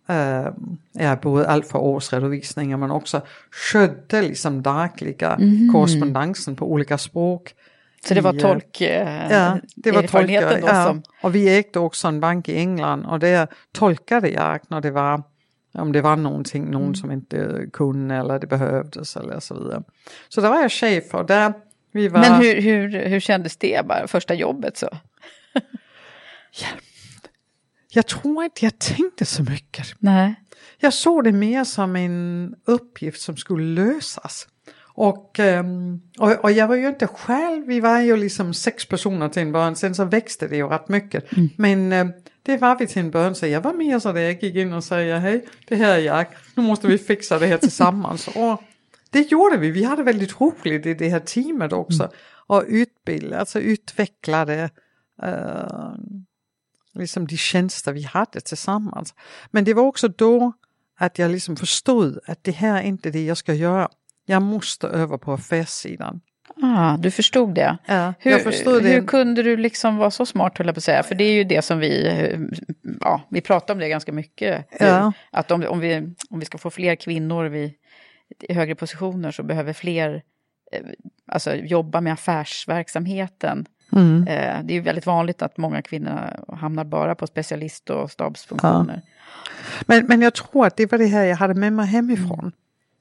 [0.08, 0.46] eh,
[0.92, 3.20] ja, både allt för årsredovisningar men också
[3.50, 5.38] skötte liksom dagliga
[5.72, 7.54] korrespondensen på olika språk.
[8.04, 10.60] Så det var eh, tolk, eh, Ja, det var tolkar.
[10.60, 10.84] då Ja.
[10.86, 11.02] som...
[11.22, 15.22] Och vi ägde också en bank i England och där tolkade jag när det var
[15.78, 16.72] om det var någonting, Mm.
[16.80, 19.82] någon som inte kunde eller det behövdes eller så vidare.
[20.28, 21.52] Så där var jag chef och där
[21.92, 22.20] vi var...
[22.20, 24.88] Men hur, hur, hur kändes det, bara första jobbet så?
[27.90, 29.86] Jag tror inte jag tänkte så mycket.
[29.98, 30.34] Nej.
[30.78, 34.48] Jag såg det mer som en uppgift som skulle lösas.
[35.00, 39.28] Och, ehm, och, och jag var ju inte själv, vi var ju liksom sex personer
[39.28, 41.24] till en början, sen så växte det ju rätt mycket.
[41.56, 42.06] Men eh,
[42.42, 44.72] det var vi till en början, så jag var mer så där jag gick in
[44.72, 48.28] och sa hej, det här är jag, nu måste vi fixa det här tillsammans.
[48.34, 48.62] och
[49.10, 52.10] det gjorde vi, vi hade väldigt roligt i det här teamet också.
[52.46, 54.70] Och utbilda, alltså utvecklade
[55.22, 55.94] eh,
[56.94, 59.14] liksom de tjänster vi hade tillsammans.
[59.50, 60.52] Men det var också då
[60.98, 63.88] att jag liksom förstod att det här är inte det jag ska göra.
[64.28, 66.20] Jag måste över på affärssidan.
[66.62, 67.78] Ah, du förstod det.
[67.86, 68.88] Ja, Hur, förstod det.
[68.88, 71.02] hur kunde du liksom vara så smart, höll jag på att säga?
[71.02, 72.40] För det är ju det som vi, eh,
[73.00, 74.66] ja, vi pratar om det ganska mycket.
[74.80, 75.12] Ja.
[75.30, 77.72] Att om, om, vi, om vi ska få fler kvinnor vid,
[78.48, 80.22] i högre positioner så behöver fler
[80.72, 80.80] eh,
[81.26, 83.66] alltså, jobba med affärsverksamheten.
[83.92, 84.22] Mm.
[84.28, 89.02] Eh, det är ju väldigt vanligt att många kvinnor hamnar bara på specialist och stabsfunktioner.
[89.86, 92.52] Men, men jag tror att det var det här jag hade med mig hemifrån.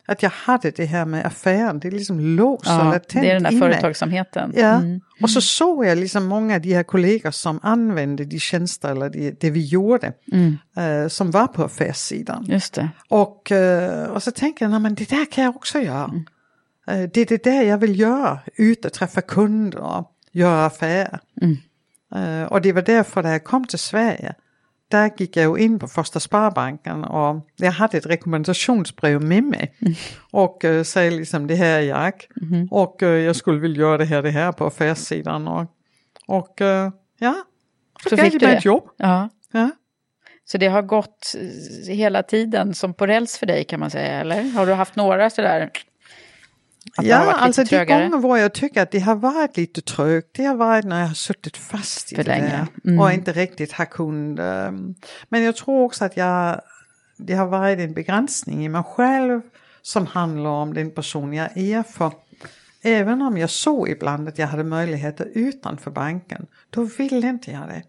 [0.10, 3.34] Att jag hade det här med affären, det liksom låg så Ja, latent det är
[3.34, 3.60] den där i mig.
[3.72, 4.54] företagsamheten.
[4.56, 5.02] Ja, Mm.
[5.22, 9.10] och så såg jag liksom många av de här kollegor som använde de tjänster eller
[9.10, 10.58] det, det vi gjorde Mm.
[10.78, 12.46] eh, som var på affärssidan.
[12.48, 12.90] Just det.
[13.10, 16.04] Och, eh, och så tänker jag, "Nej, men det där kan jag också göra.
[16.04, 16.26] Mm.
[17.04, 21.20] Eh, Det är det där jag vill göra, ut och träffa kunder och göra affärer.
[21.42, 21.58] Mm.
[22.48, 24.34] Och det var därför när jag kom till Sverige,
[24.88, 29.76] där gick jag ju in på Första Sparbanken och jag hade ett rekommendationsbrev med mig.
[29.82, 29.94] Mm.
[30.32, 32.14] Och uh, säger liksom det här är jag.
[32.14, 32.68] Mm-hmm.
[32.72, 35.48] Och eh, jag skulle vilja göra det här, det här på affärssidan.
[35.48, 35.66] Och,
[36.28, 37.36] och eh, ja,
[38.04, 38.90] så, Så fick de du ett jobb.
[38.98, 39.30] Ja.
[39.52, 39.70] Ja.
[40.46, 41.36] Så det har gått
[41.88, 44.44] hela tiden som på räls för dig kan man säga, eller?
[44.44, 45.70] Har du haft några sådär?
[47.02, 50.56] Ja, alltså de gånger var jag tycker att det har varit lite trögt, det har
[50.56, 52.48] varit när jag har suttit fast i För det länge.
[52.50, 53.00] där Mm.
[53.00, 54.40] och inte riktigt har kunnat.
[54.40, 54.96] ehm,
[55.30, 56.62] Men jag tror också att jag,
[57.18, 59.42] det har varit en begränsning i mig själv
[59.82, 61.84] som handlar om den person jag är.
[61.84, 62.12] För
[62.84, 67.68] även om jag såg ibland att jag hade möjligheter utanför banken, då ville inte jag
[67.68, 67.84] det.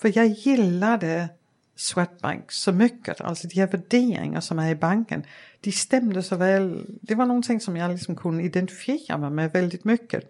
[0.00, 1.28] För jag gillade
[1.76, 5.22] Swedbank så mycket, alltså de här värderingar som är i banken,
[5.60, 6.86] de stämde så väl.
[7.02, 10.24] Det var någonting som jag liksom kunde identifiera mig med väldigt mycket.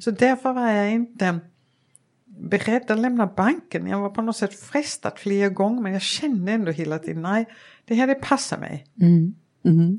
[0.00, 1.38] Så därför var jag inte
[2.26, 3.86] beredd att lämna banken.
[3.86, 7.46] Jag var på något sätt frestad flera gånger men jag kände ändå hela tiden, nej,
[7.84, 8.86] det här det passar mig.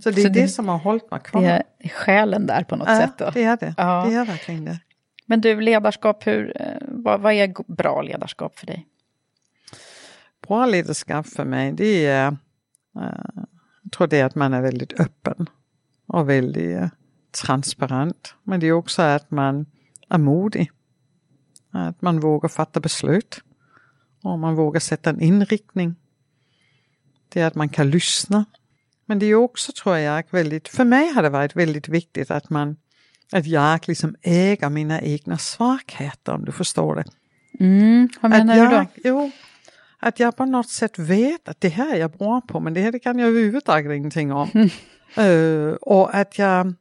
[0.03, 1.41] Så det är Så det, det- som har hållit mig kvar.
[1.41, 3.29] Det är själen där på något ja, sätt då.
[3.33, 3.73] det är det.
[3.77, 4.05] Ja.
[4.09, 4.79] Det är verkligen det.
[5.25, 8.85] Men du, ledarskap, hur, eh, vad, vad är bra ledarskap för dig?
[10.49, 12.27] Ledarskap för mig det är,
[12.95, 13.41] eh,
[13.83, 15.49] jag tror det är att man är väldigt öppen
[16.07, 16.89] och väldigt eh,
[17.43, 18.35] transparent.
[18.43, 19.65] Men det är också att man
[20.09, 20.71] är modig.
[21.71, 23.41] Att man vågar fatta beslut.
[24.23, 25.95] Och man vågar sätta en inriktning.
[27.29, 28.45] Det är att man kan lyssna.
[29.05, 32.49] Men det är också tror jag väldigt, för mig har det varit väldigt viktigt att
[32.49, 32.75] man
[33.31, 37.03] att jag liksom äger mina egna svagheter om du förstår det.
[37.59, 38.91] Mm, vad menar att du jag, då?
[39.03, 39.31] Jo,
[39.99, 42.81] att jag på något sätt vet att det här är jag bra på men det
[42.81, 44.49] här det kan jag överhuvudtaget ingenting om.
[45.15, 46.73] Eh, och att jag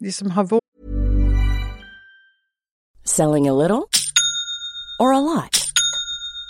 [0.00, 0.64] liksom har vågat
[3.04, 3.82] Selling a little
[4.98, 5.63] or a lot?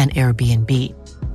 [0.00, 0.70] and Airbnb.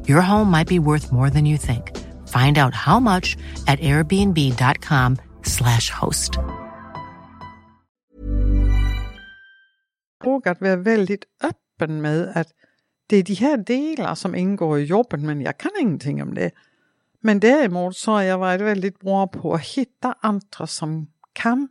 [0.08, 1.91] Your home might be worth more than you think.
[2.28, 6.34] Find out how much at airbnb.com slash host.
[10.23, 12.47] Och att vara väldigt öppen med att
[13.08, 16.51] det är de här delar som ingår i jobbet men jag kan ingenting om det.
[17.21, 21.67] Men däremot så har jag varit väldigt bra på att hitta andra som kan.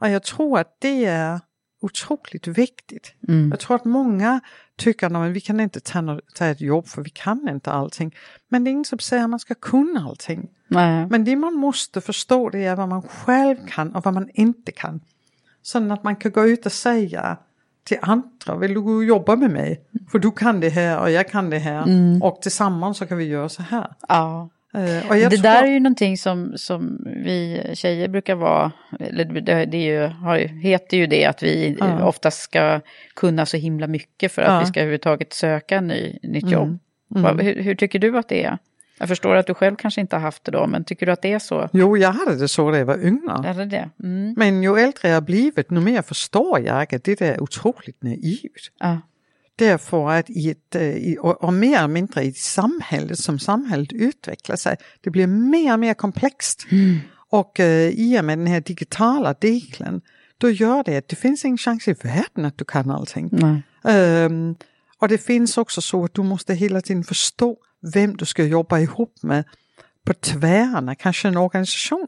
[0.00, 1.40] Och jag tror att det är
[1.80, 3.14] otroligt viktigt.
[3.28, 3.50] Mm.
[3.50, 4.40] Jag tror att många
[4.76, 8.14] tycker att vi kan inte ta, ta ett jobb för vi kan inte allting.
[8.48, 10.48] Men det är ingen som säger att man ska kunna allting.
[10.68, 11.06] Nej.
[11.10, 14.72] Men det man måste förstå det är vad man själv kan och vad man inte
[14.72, 15.00] kan.
[15.62, 17.36] Så att man kan gå ut och säga
[17.84, 19.84] till andra, vill du gå och jobba med mig?
[20.10, 21.84] För du kan det här och jag kan det här.
[22.22, 23.94] Och tillsammans så kan vi göra så här.
[24.08, 24.48] Ja.
[24.74, 29.64] Eh, det tror- där är ju någonting som, som vi tjejer brukar vara, eller det,
[29.64, 32.04] det ju, har, heter ju det att vi Ja.
[32.04, 32.80] oftast ska
[33.14, 34.60] kunna så himla mycket för att Ja.
[34.60, 36.52] vi ska överhuvudtaget söka ny, nytt Mm.
[36.52, 36.78] jobb.
[37.08, 38.58] Vad- hur, hur tycker du att det är?
[39.00, 41.22] Jag förstår att du själv kanske inte har haft det då, men tycker du att
[41.22, 41.68] det är så?
[41.72, 43.42] Jo, jag hade det så när jag var yngre.
[43.42, 43.90] Det det?
[44.04, 44.34] Mm.
[44.36, 48.70] Men ju äldre jag blivit, nu mer förstår jag att det där är otroligt naivt.
[48.78, 48.98] Ja.
[49.58, 53.92] Därför att i ett, eh, i, och, och mer eller mindre i samhället som samhället
[53.92, 56.66] utvecklar sig, det blir mer och mer komplext.
[57.30, 60.00] Och eh, i och med den här digitala delen,
[60.38, 63.30] då gör det att det finns ingen chans i världen att du kan allting.
[63.84, 64.54] Ehm,
[64.98, 67.56] och det finns också så att du måste hela tiden förstå
[67.94, 69.44] vem du ska jobba ihop med
[70.04, 72.06] på tvärna, kanske en organisation.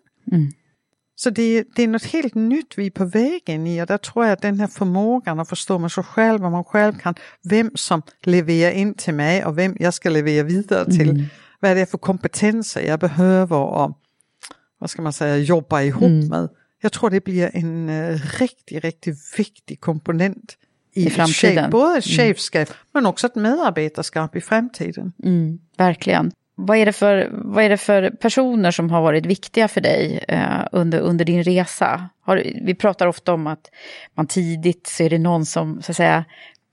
[1.22, 4.24] Så det, det är något helt nytt vi är på vägen i och där tror
[4.24, 7.70] jag att den här förmågan att förstå med sig själv, vad man själv kan, vem
[7.74, 11.24] som levererar in till mig och vem jag ska leverera vidare till,
[11.60, 13.98] vad det är för kompetenser jag behöver och
[14.78, 16.28] vad ska man säga, jobba ihop Mm.
[16.28, 16.48] med.
[16.82, 20.56] Jag tror det blir en uh, riktigt, riktigt viktig komponent
[20.94, 21.64] i, I framtiden.
[21.64, 25.12] chef, både chefskap men också ett medarbetarskap i framtiden.
[25.24, 26.32] Mm, verkligen.
[26.66, 30.24] Vad är, det för, vad är det för personer som har varit viktiga för dig
[30.28, 32.08] eh, under, under din resa?
[32.20, 33.70] Har, vi pratar ofta om att
[34.14, 36.24] man tidigt så är det någon som så att säga,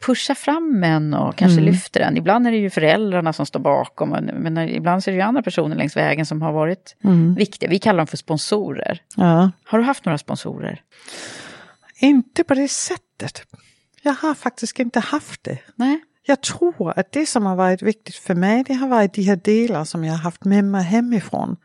[0.05, 1.73] pushar fram en och kanske Mm.
[1.73, 2.17] lyfter en.
[2.17, 5.41] Ibland är det ju föräldrarna som står bakom, men, ibland så är det ju andra
[5.41, 6.95] personer längs vägen som har varit
[7.37, 7.69] viktiga.
[7.69, 9.01] Vi kallar dem för sponsorer.
[9.15, 9.51] Ja.
[9.65, 10.81] Har du haft några sponsorer?
[11.99, 13.41] Inte på det sättet.
[14.01, 15.57] Jag har faktiskt inte haft det.
[15.75, 15.99] Nej.
[16.29, 19.35] Jag tror att det som har varit viktigt för mig det har varit de här
[19.35, 21.57] delar som jag har haft med mig hemifrån.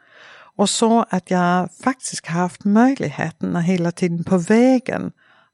[0.57, 5.13] Och så att jag faktiskt har haft möjligheten att hela tiden på vägen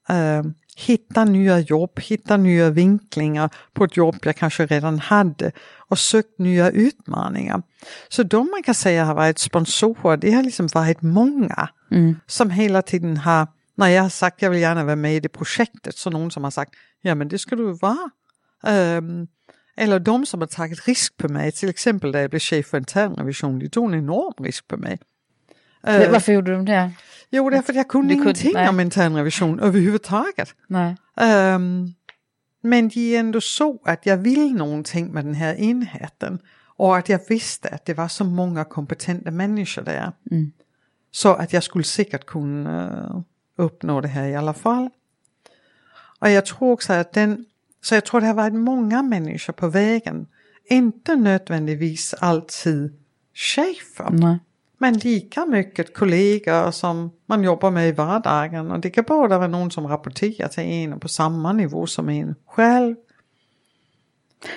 [0.09, 0.43] eh,
[0.75, 6.39] hitta nya jobb, hitta nya vinklingar på ett jobb jag kanske redan hade och sökt
[6.39, 7.61] nya utmaningar.
[8.09, 11.69] Så de man kan säga har varit sponsorer, det har liksom varit många
[12.27, 15.29] som hela tiden har, när jag har sagt jag vill gärna vara med i det
[15.29, 18.09] projektet, så någon som har sagt ja men det ska du vara.
[18.63, 19.27] Ehm,
[19.77, 22.77] eller de som har tagit risk på mig, till exempel när jag blev chef för
[22.77, 24.97] internrevision, de tog en enorm risk på mig.
[25.83, 26.91] Eh, Varför gjorde de det?
[27.29, 28.69] Jo, därför att jag kunde Du kunde- ingenting nej.
[28.69, 30.55] om internrevision överhuvudtaget.
[30.67, 30.95] Nej.
[31.17, 31.93] Ehm,
[32.61, 37.09] men det är ändå så att jag vill någonting med den här enheten och att
[37.09, 40.11] jag visste att det var så många kompetenta människor där.
[41.11, 43.23] Så att jag skulle säkert kunna
[43.57, 44.89] uppnå det här i alla fall.
[46.19, 47.45] Och jag tror också att den,
[47.81, 50.27] så jag tror det har varit många människor på vägen,
[50.69, 52.93] inte nödvändigtvis alltid
[53.33, 54.09] chefer.
[54.11, 54.39] Nej.
[54.77, 59.47] Men lika mycket kollegor som man jobbar med i vardagen och det kan både vara
[59.47, 62.95] någon som rapporterar till en och på samma nivå som en själv.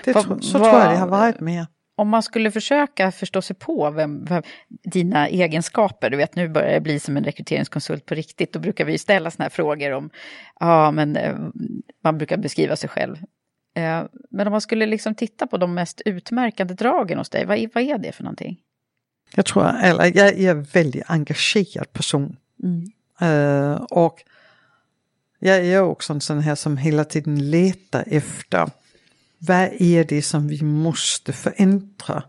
[0.04, 1.66] Det tro, så vad- tror jag det har varit mer.
[2.02, 6.72] Om man skulle försöka förstå sig på vem, vem, dina egenskaper, du vet nu börjar
[6.72, 10.10] jag bli som en rekryteringskonsult på riktigt, då brukar vi ställa sådana här frågor om,
[10.60, 11.36] ja men eh,
[12.04, 13.16] man brukar beskriva sig själv.
[13.74, 17.58] Eh, Men om man skulle liksom titta på de mest utmärkande dragen hos dig, vad
[17.58, 18.58] är, vad är det för någonting?
[19.34, 22.36] Jag tror, eller jag är en väldigt engagerad person.
[23.20, 24.22] Eh, och
[25.38, 28.68] jag är också en sån här som hela tiden letar efter
[29.46, 32.22] vad är det som vi måste förändra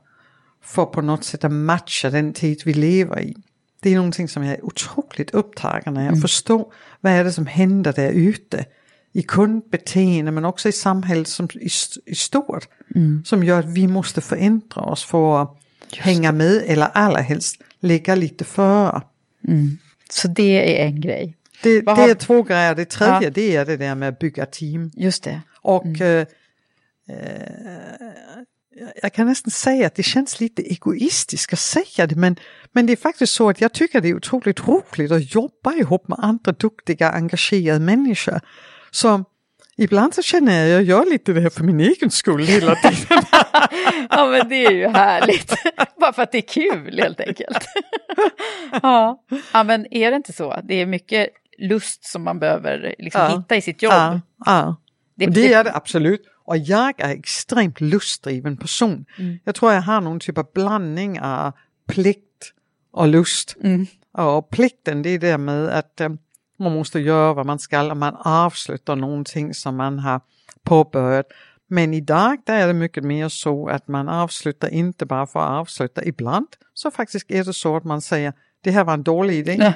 [0.64, 3.36] för på något sätt att matcha den tid vi lever i.
[3.82, 7.46] Det är någonting som jag är otroligt upptagen när jag förstår vad är det som
[7.48, 8.66] händer där ute
[9.14, 11.70] i kundbeteende men också i samhället som, i,
[12.06, 12.68] i stort.
[13.26, 15.58] Som gör att vi måste förändra oss för att
[15.98, 19.02] hänga med eller allra helst ligga lite före.
[20.10, 21.38] Så det är en grej.
[21.64, 22.76] Det, det har- är två grejer.
[22.76, 23.30] Det tredje Ja.
[23.30, 24.92] det är det där med att bygga team.
[24.96, 25.42] Just det.
[25.62, 26.28] Och eh,
[27.10, 28.14] eh,
[29.02, 32.36] jag kan nästan säga att det känns lite egoistiskt att säga det men,
[32.72, 36.08] men det är faktiskt så att jag tycker det är otroligt roligt att jobba ihop
[36.08, 38.40] med andra duktiga engagerade människor.
[38.92, 39.24] Så
[39.78, 42.76] ibland så känner jag att jag gör lite det här för min egen skull hela
[42.76, 43.24] tiden.
[44.10, 45.54] Ja men det är ju härligt.
[46.00, 47.66] Bara för att det är kul helt enkelt.
[48.82, 49.24] ja.
[49.54, 50.62] ja men är det inte så?
[50.64, 51.30] Det är mycket
[51.60, 53.38] lust som man behöver liksom Ja.
[53.38, 53.94] hitta i sitt jobb.
[53.94, 54.76] Ja, ja.
[55.16, 56.22] Det- Det, det det- är det absolut.
[56.46, 59.06] Och jag är extremt lustdriven person.
[59.44, 61.52] Jag tror jag har någon typ av blandning av
[61.88, 62.54] plikt
[62.92, 63.56] och lust.
[64.18, 66.10] Och plikten det är det med att eh,
[66.60, 70.22] man måste göra vad man ska och man avslutar någonting som man har
[70.64, 71.26] påbörjat.
[71.68, 75.50] Men idag där är det mycket mer så att man avslutar inte bara för att
[75.50, 76.06] avsluta.
[76.06, 79.74] Ibland så faktiskt är det så att man säger det här var en dålig idé.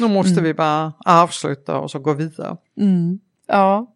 [0.00, 2.56] Nu måste vi bara avsluta och så gå vidare.
[3.52, 3.86] Ja,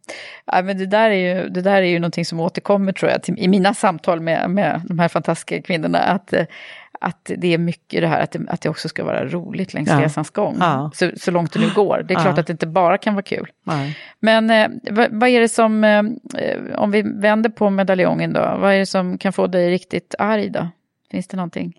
[0.46, 3.22] ja men det där, är ju, det där är ju någonting som återkommer tror jag
[3.22, 5.98] till, i mina samtal med, med de här fantastiska kvinnorna.
[5.98, 6.44] Att, eh,
[7.00, 9.88] att det är mycket det här att det, att det också ska vara roligt längs
[9.88, 10.00] Ja.
[10.02, 10.56] resans gång.
[10.60, 10.90] Ja.
[10.94, 12.04] Så, så långt det nu går.
[12.08, 12.22] Det är Ja.
[12.22, 13.46] klart att det inte bara kan vara kul.
[13.64, 13.98] Nej.
[14.20, 16.02] Men eh, vad, vad är det som, eh,
[16.74, 20.50] om vi vänder på medaljongen då, vad är det som kan få dig riktigt arg
[20.50, 20.68] då?
[21.10, 21.72] Finns det någonting?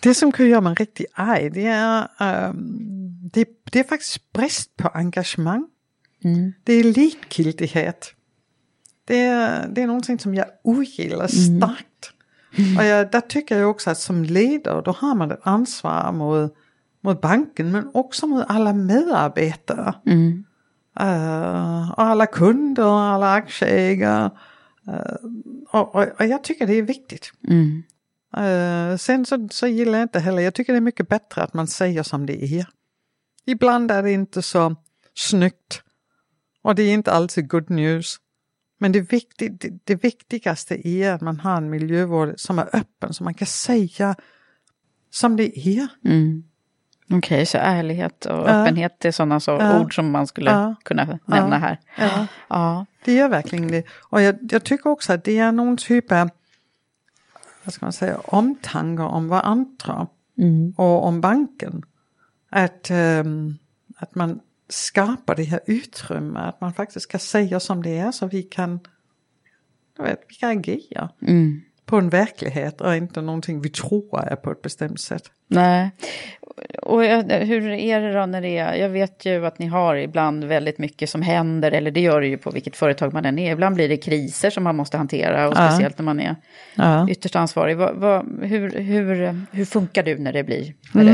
[0.00, 2.56] Det som kan göra mig riktigt arg det är, ehm,
[3.32, 5.66] det, det är faktiskt brist på engagemang.
[6.64, 8.14] Det är likgiltighet.
[9.04, 12.12] Det är, det är någonting som jag ogillar starkt.
[12.78, 16.54] Och jag, där tycker jag också att som ledare då har man ett ansvar mot,
[17.02, 19.94] mot banken men också mot alla medarbetare.
[21.00, 24.30] Eh, och alla kunder och alla aktieägare.
[24.88, 25.14] Eh,
[25.70, 27.32] och, och, och jag tycker det är viktigt.
[28.36, 31.54] Eh, sen så, så gillar jag inte heller, jag tycker det är mycket bättre att
[31.54, 32.66] man säger som det är.
[33.46, 34.76] Ibland är det inte så
[35.14, 35.82] snyggt
[36.64, 38.16] och det är inte alltid good news.
[38.78, 43.14] Men det, viktig, det, det viktigaste är att man har en miljövård som är öppen,
[43.14, 44.14] så man kan säga
[45.10, 45.88] som det är.
[47.10, 48.44] Okej, så ärlighet och Ja.
[48.44, 49.80] öppenhet är sådana så Ja.
[49.80, 50.74] ord som man skulle Ja.
[50.84, 51.78] kunna nämna här.
[52.48, 52.86] Ja.
[53.04, 53.84] Det gör verkligen det.
[54.10, 56.30] Och jag, jag tycker också att det är någon typ av
[57.64, 60.06] vad ska man säga, omtankar om varandra
[60.76, 61.82] och om banken.
[62.50, 63.54] Att, ehm,
[63.96, 68.26] att man skapar det här utrymme, att man faktiskt kan säga som det är så
[68.26, 68.80] vi kan,
[69.98, 71.10] jag vet, vi kan agera
[71.86, 75.30] på en verklighet och inte någonting vi tror är på ett bestämt sätt.
[75.48, 75.90] Nej.
[76.82, 79.94] Och jag- hur är det då när det är, jag vet ju att ni har
[79.96, 83.38] ibland väldigt mycket som händer, eller det gör det ju på vilket företag man än
[83.38, 83.52] är.
[83.52, 85.68] Ibland blir det kriser som man måste hantera, och Ja.
[85.70, 86.36] speciellt när man är
[86.74, 87.08] Ja.
[87.10, 87.76] ytterst ansvarig.
[87.76, 90.74] Vad, vad, hur, hur, hur funkar du när det blir?
[90.92, 91.04] När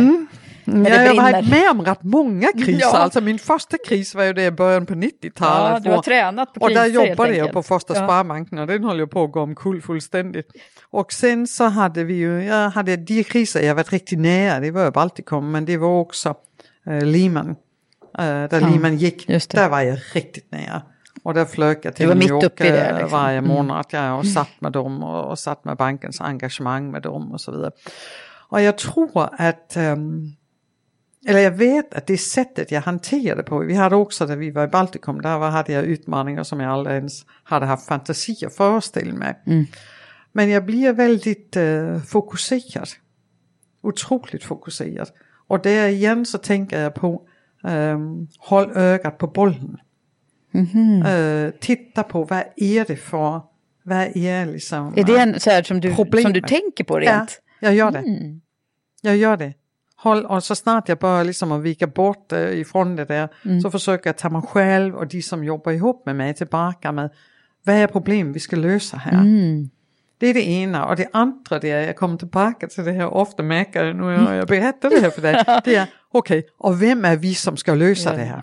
[0.75, 2.81] Ja, det jag har varit med om rätt många kriser.
[2.81, 2.99] Ja.
[2.99, 5.73] Alltså min första kris var ju det i början på 90-talet.
[5.85, 8.05] Ja, du har tränat på Och där kriser, jobbade jag på första Ja.
[8.05, 10.53] Sparbanken och den höll ju på att gå omkull fullständigt.
[10.91, 14.71] Och sen så hade vi ju, jag hade de kriser jag varit riktigt nära, det
[14.71, 16.35] var ju Baltikum men det var också
[16.87, 17.49] eh, Lehman.
[18.18, 20.83] Eh, där Lehman gick, där var jag riktigt nära.
[21.23, 23.18] Och där flög jag till New York det, eh, liksom.
[23.18, 27.33] varje månad ja, och satt med dem och, och satt med bankens engagemang med dem
[27.33, 27.71] och så vidare.
[28.49, 30.33] Och jag tror att ehm,
[31.27, 34.64] eller jag vet att det sättet jag hanterade på, vi hade också när vi var
[34.64, 39.14] i Baltikum, där hade jag utmaningar som jag aldrig ens hade haft fantasi att föreställa
[39.14, 39.35] mig.
[40.33, 42.89] Men jag blir väldigt eh, fokuserad.
[43.83, 45.09] Otroligt fokuserad.
[45.47, 47.23] Och där igen så tänker jag på,
[47.64, 49.77] ehm, håll ögat på bollen.
[51.07, 53.41] Eh, titta på vad är det för,
[53.83, 54.93] vad är liksom...
[54.97, 57.41] Är det en, så här som, du, som du tänker på Ja, rent?
[57.61, 58.05] jag gör det.
[59.03, 59.55] Jag gör det.
[60.03, 63.28] Håll, och så snart jag börjar liksom att vika bort eh, ifrån det där
[63.62, 67.11] så försöker jag ta mig själv och de som jobbar ihop med mig tillbaka med
[67.64, 69.12] vad är problemet vi ska lösa här.
[70.18, 70.86] Det är det ena.
[70.86, 74.03] Och det andra det är, jag kommer tillbaka till det här ofta märker jag nu
[74.03, 77.57] när jag berättar det här för dig, det är okej, och vem är vi som
[77.57, 78.40] ska lösa det här?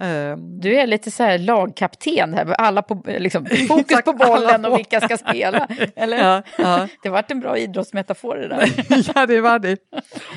[0.00, 4.78] Ehm, Du är lite så här lagkapten här, alla på, liksom, fokus på bollen och
[4.78, 5.66] vilka ska spela.
[5.96, 6.18] Eller?
[6.18, 6.88] Ja, ja.
[7.02, 8.70] Det vart en bra idrottsmetafor det där.
[9.14, 9.76] ja, det var det.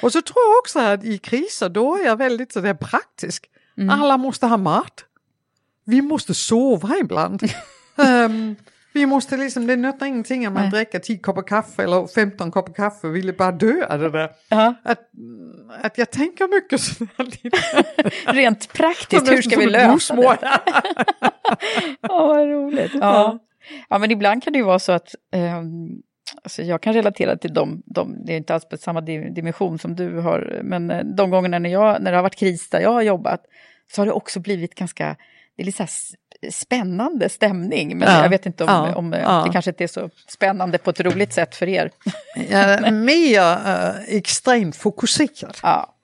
[0.02, 3.46] Och så tror jag också att i kriser då är jag väldigt sådär praktisk.
[3.92, 5.06] Alla måste ha mat.
[5.86, 7.44] Vi måste sova ibland.
[7.98, 8.56] Ehm,
[8.94, 10.72] vi måste liksom, det nyttar ingenting om man Nej.
[10.72, 14.30] dricker 10 koppar kaffe eller 15 koppar kaffe och vill bara dö av det där.
[14.50, 14.74] Ja.
[14.84, 15.00] Att,
[15.82, 17.54] att jag tänker mycket sådär.
[18.34, 20.38] Rent praktiskt, hur ska vi lösa det?
[22.02, 22.92] Ja, vad roligt.
[22.94, 23.40] Ja.
[23.90, 25.90] ja, men ibland kan det ju vara så att ehm,
[26.44, 29.80] alltså jag kan relatera till dem, de, det är inte alls på samma di- dimension
[29.80, 32.80] som du har, men eh, de gångerna när, jag, när det har varit kris där
[32.80, 33.42] jag har jobbat
[33.92, 35.16] så har det också blivit ganska,
[35.56, 36.16] det är lite så
[36.52, 39.44] spännande stämning, men Ja, jag vet inte om, ja, om eh, ja.
[39.48, 41.92] det kanske inte är så spännande på ett roligt sätt för er.
[42.50, 45.58] Ja, mer eh, extremt fokuserad.
[45.64, 45.96] Ja,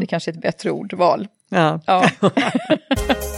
[0.00, 1.28] det kanske är ett bättre ordval.
[1.48, 1.80] Ja.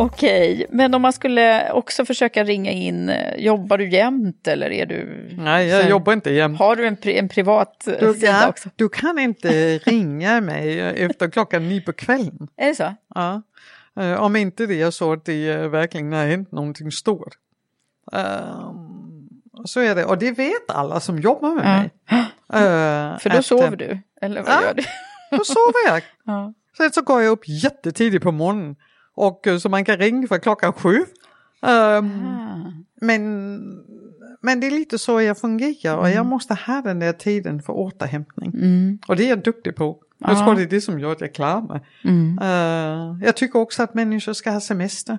[0.00, 4.86] Okej, men om man skulle också försöka ringa in, eh, jobbar du jämt eller är
[4.86, 5.28] du...
[5.38, 6.58] Nej, jag här- jobbar inte jämt.
[6.58, 8.68] Har du en, pri- en privat eh, Du, sida ja, också?
[8.76, 12.48] du kan inte ringa mig efter klockan nio på kvällen.
[12.56, 12.94] Är det så?
[13.14, 13.42] Ja.
[14.00, 17.34] Eh, om inte det är så att det verkligen har hänt någonting stort.
[18.12, 19.28] Ehm,
[19.64, 21.76] så är det, och det vet alla som jobbar med Ja.
[21.80, 21.90] mig.
[22.52, 23.98] Eh, För då att, sover du?
[24.22, 24.62] Eller vad ja.
[24.62, 24.82] gör du?
[25.36, 26.02] Då sover jag.
[26.24, 26.54] Ja.
[26.76, 28.76] Sen så går jag upp jättetidigt på morgonen.
[29.28, 31.04] Och eh, så man kan ringa för klockan sju.
[31.62, 32.00] Ah.
[33.00, 33.60] men,
[34.40, 37.72] men det är lite så jag fungerar och jag måste ha den där tiden för
[37.72, 38.52] återhämtning.
[39.08, 39.96] Och det är jag duktig på.
[40.18, 40.44] Jag Ja.
[40.44, 41.80] tror det är det som gör att jag klarar mig.
[42.42, 45.18] Eh, jag tycker också att människor ska ha semester.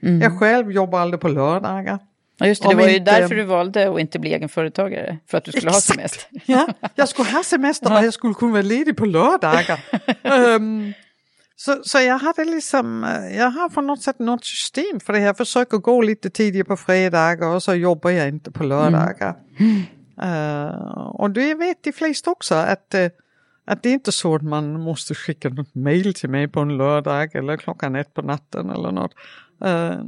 [0.00, 1.98] Jag själv jobbar aldrig på lördagar.
[2.38, 5.38] Ja, just det, det var ju inte- därför du valde att inte bli egenföretagare, för
[5.38, 5.94] att du skulle ha Exakt.
[5.96, 6.24] semester.
[6.46, 9.80] Ja, jag skulle ha semester och jag skulle kunna vara ledig på lördagar.
[10.22, 10.92] Ehm,
[11.60, 15.18] så, så jag hade liksom, eh, jag har på något sätt något system för det.
[15.18, 19.36] Jag försöker gå lite tidigare på fredagar och så jobbar jag inte på lördagar.
[20.22, 23.06] Eh, och det vet de flesta också att, eh,
[23.66, 26.76] att det är inte så att man måste skicka något mail till mig på en
[26.76, 29.12] lördag eller klockan ett på natten eller något.
[29.64, 30.00] Eh,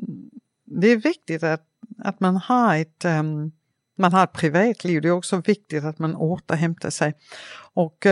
[0.65, 1.65] det är viktigt att,
[2.05, 3.53] att man har ett ehm,
[3.99, 7.15] man har ett privatliv, det är också viktigt att man återhämtar sig.
[7.75, 8.07] Och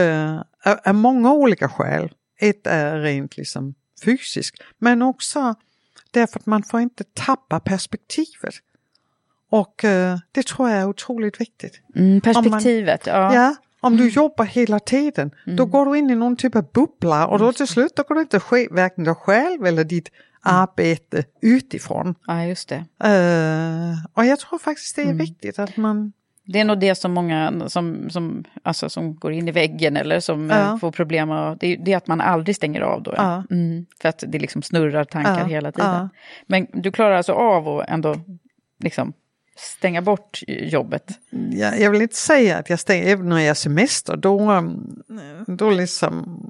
[0.65, 2.09] av- av många olika skäl.
[2.39, 3.75] Ett är rent liksom
[4.05, 5.55] fysiskt, men också
[6.11, 8.55] därför att man får inte tappa perspektivet.
[9.51, 11.81] Och eh, det tror jag är otroligt viktigt.
[11.95, 13.35] Mm, perspektivet, ja.
[13.35, 17.27] Ja, Om du jobbar hela tiden, då går du in i någon typ av bubbla
[17.27, 20.11] och då till slut då går det inte ske varken dig själv eller ditt
[20.41, 22.15] arbete utifrån.
[22.27, 22.85] Ja, just det.
[23.05, 26.13] Eh, och jag tror faktiskt det är viktigt att man...
[26.53, 30.21] Det är nog det som många som, som, alltså, som går in i väggen eller
[30.21, 30.57] som Ja.
[30.73, 31.31] eh, får problem.
[31.31, 33.15] Och, det, är- det är att man aldrig stänger av då.
[33.17, 33.43] Ja.
[33.51, 35.91] Mm, för att det liksom snurrar tankar Ja, hela tiden.
[35.91, 36.09] ja.
[36.47, 38.15] Men du klarar alltså av att ändå
[38.85, 39.13] liksom
[39.57, 41.11] stänga bort jobbet?
[41.53, 45.03] Jag, jag vill inte säga att jag stänger, även när jag har semester, då, um,
[45.47, 46.41] då, liksom,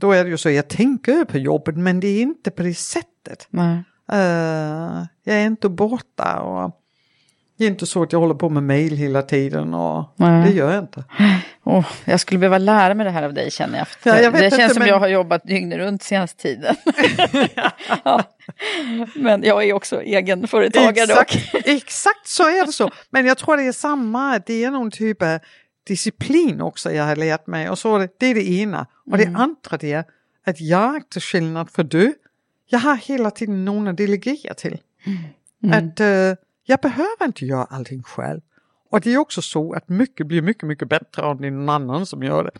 [0.00, 2.74] då är det ju så jag tänker på jobbet men det är inte på det
[2.74, 3.48] sättet.
[4.12, 6.80] Eh, jag är inte borta och
[7.58, 10.48] det är inte så att jag håller på med mail hela tiden och Nej.
[10.48, 11.04] det gör jag inte.
[11.64, 13.86] Åh, jag skulle behöva lära mig det här av dig känner jag.
[14.02, 16.76] Ja, jag det inte, känns som men- jag har jobbat dygnet runt senaste tiden.
[18.04, 18.22] ja.
[19.14, 21.34] Men jag är också egenföretagare dock.
[21.34, 22.90] Exakt, exakt så är det så.
[23.10, 25.38] Men jag tror det är samma, det är någon typ av
[25.86, 27.70] disciplin också jag har lärt mig.
[27.70, 28.86] Och så det, är det ena.
[29.10, 30.04] Och det andra det är
[30.46, 32.14] att jag, till skillnad från du,
[32.66, 34.78] jag har hela tiden någon att delegera till.
[35.72, 36.06] Att eh,
[36.64, 38.40] jag behöver inte göra allting själv.
[38.90, 41.68] Och det är också så att mycket blir mycket, mycket bättre om det är någon
[41.68, 42.50] annan som gör det.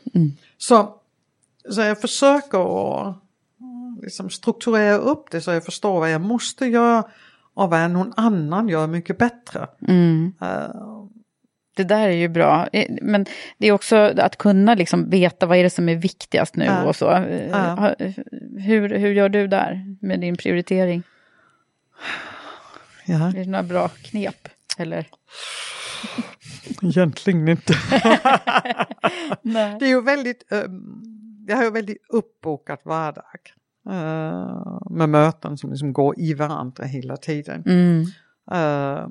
[0.58, 0.94] Så,
[1.70, 3.16] så jag försöker att
[4.02, 7.04] liksom strukturera upp det så jag förstår vad jag måste göra
[7.54, 9.66] och vad någon annan gör mycket bättre.
[10.40, 11.04] Eh,
[11.76, 12.68] Det där är ju bra.
[13.02, 13.26] Men
[13.58, 16.84] det är också att kunna liksom veta vad är det som är viktigast nu Ja.
[16.84, 17.06] och så.
[17.10, 17.94] Ha-
[18.58, 21.02] Hur, hur gör du där med din prioritering?
[23.04, 24.48] Ja, Är det några bra knep?
[24.78, 25.06] Eller?
[26.82, 27.74] egentligen inte.
[29.42, 33.24] Det är ju väldigt, um, jag har ju väldigt uppbokat vardag.
[33.90, 37.62] eh, med möten som liksom går i varandra hela tiden.
[37.66, 38.02] Mm.
[38.50, 39.08] Eh,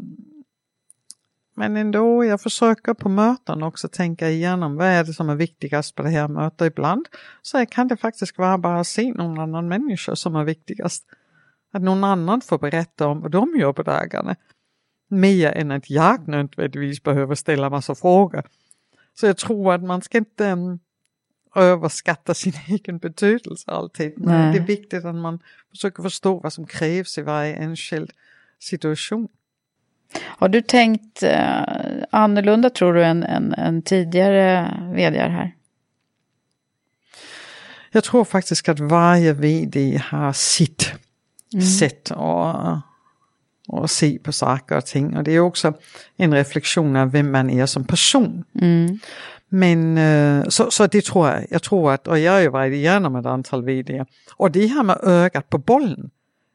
[1.55, 5.95] men ändå, jag försöker på möten också tänka igenom vad är det som är viktigast
[5.95, 7.07] på det här mötet ibland.
[7.41, 11.03] Så kan det faktiskt vara bara att se någon annan människa som är viktigast.
[11.75, 14.35] Att någon annan får berätta om vad de gör på dagarna.
[15.07, 18.43] Mer än att jag nödvändigtvis behöver ställa massa frågor.
[19.13, 20.79] Så jag tror att man ska inte um,
[21.55, 24.13] överskatta sin egen betydelse alltid.
[24.17, 28.11] Men det är viktigt att man försöker förstå vad som krävs i varje enskild
[28.59, 29.27] situation.
[30.19, 31.63] Har du tänkt eh,
[32.09, 35.55] annorlunda tror du än, än, än tidigare vd här?
[37.91, 40.93] Jag tror faktiskt att varje vd har sitt
[41.61, 42.81] sätt att,
[43.67, 45.17] att se på saker och ting.
[45.17, 45.73] Och det är också
[46.17, 48.43] en reflektion av vem man är som person.
[49.49, 51.45] Men eh, så, så det tror jag.
[51.49, 54.05] Jag tror att, och jag har ju varit igenom ett antal vd.
[54.35, 56.09] Och det här med ögat på bollen.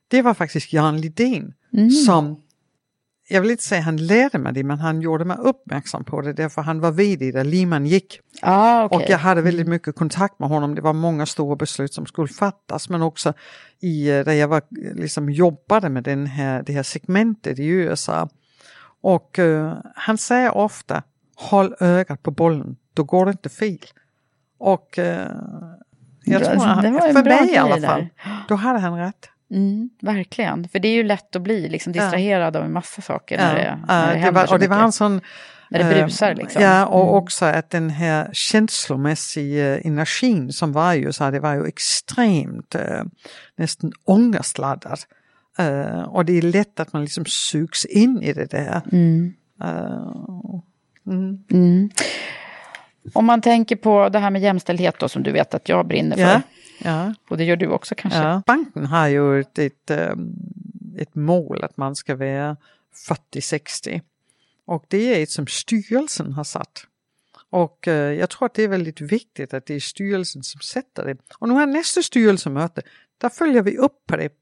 [0.09, 1.55] Det var faktiskt Jan Lidén
[2.07, 2.43] som
[3.31, 6.33] jag vill inte säga han lärde mig det, men han gjorde mig uppmärksam på det
[6.33, 8.21] därför han var vd där Lehman gick.
[8.43, 10.75] Ah, Och jag hade väldigt mycket kontakt med honom.
[10.75, 13.33] Det var många stora beslut som skulle fattas men också
[13.81, 14.63] i, eh, där jag var,
[14.95, 18.29] liksom jobbade med den här, det här segmentet i USA.
[19.01, 21.03] Och eh, han säger ofta
[21.37, 23.79] håll ögat på bollen, då går det inte fel.
[24.59, 25.31] Och eh,
[26.25, 26.83] jag Bra, tror han,
[27.15, 28.09] för mig i alla fall, där.
[28.49, 29.31] då hade han rätt.
[29.51, 33.37] Mm, verkligen, för det är ju lätt att bli liksom distraherad av en massa saker
[33.39, 34.87] när det, när det, Ja, det var, och det var mycket.
[34.87, 35.21] en sån...
[35.71, 36.63] När det eh, brusar liksom.
[36.63, 37.15] Ja, och Mm.
[37.15, 42.75] också att den här känslomässiga energin som var ju så här, det var ju extremt
[42.75, 43.03] eh,
[43.57, 44.99] nästan ångestladdad.
[45.59, 48.81] Eh, och det är lätt att man liksom sugs in i det där.
[48.93, 49.35] Mm.
[51.07, 51.45] Mm.
[51.51, 51.91] Mm.
[53.13, 56.17] Om man tänker på det här med jämställdhet då som du vet att jag brinner
[56.17, 56.43] för.
[56.79, 57.15] Ja, ja.
[57.31, 58.21] Och det gör du också kanske.
[58.21, 58.43] Ja.
[58.47, 60.33] Banken har ju ett, ett, ehm,
[60.99, 62.57] ett mål att man ska vara
[63.09, 64.01] 40-60.
[64.67, 66.87] Och det är ett som styrelsen har satt.
[67.51, 71.05] Och eh, jag tror att det är väldigt viktigt att det är styrelsen som sätter
[71.05, 71.17] det.
[71.39, 72.83] Och nu har nästa styrelsemöte,
[73.19, 74.33] där följer vi upp på det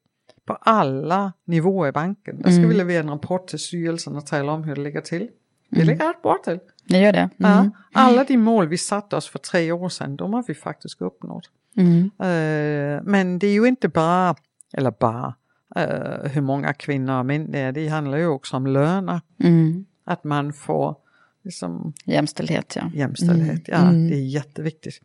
[0.44, 2.42] på alla nivåer i banken.
[2.42, 5.28] Där ska vi leverera en rapport till styrelsen och tala om hur det ligger till.
[5.68, 6.58] Det ligger rätt bra till.
[6.84, 7.30] Ni gör det?
[7.36, 7.58] Ja.
[7.58, 7.70] Mm.
[7.92, 11.50] Alla de mål vi satte oss för tre år sedan, de har vi faktiskt uppnått.
[11.76, 12.02] Mm.
[12.18, 14.34] Eh, men det är ju inte bara,
[14.72, 15.34] eller bara,
[15.76, 17.72] eh, hur många kvinnor och män det är.
[17.72, 19.20] Det handlar ju också om löner.
[19.44, 19.84] Mm.
[20.04, 20.96] Att man får
[21.44, 22.90] liksom, Jämställdhet ja.
[22.94, 23.62] jämställdhet.
[23.66, 24.08] Ja, Mm.
[24.08, 25.00] det är jätteviktigt.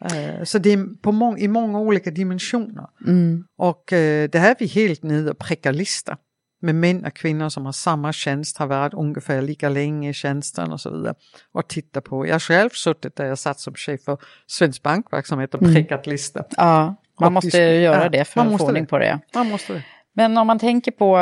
[0.00, 2.86] Eh, så det är på mång- i många olika dimensioner.
[3.06, 3.44] Mm.
[3.56, 6.16] Och eh, det här är vi helt nere och prickar lista.
[6.60, 10.72] Med män och kvinnor som har samma tjänst, har varit ungefär lika länge i tjänsten
[10.72, 11.14] och så vidare.
[11.52, 15.54] Och titta på, jag har själv suttit där jag satt som chef för Svensk bankverksamhet
[15.54, 16.44] och prickat lista.
[16.56, 19.20] Ja, man Och måste göra det för att få ordning på det.
[19.34, 19.84] Man måste det.
[20.18, 21.16] Men om man tänker på,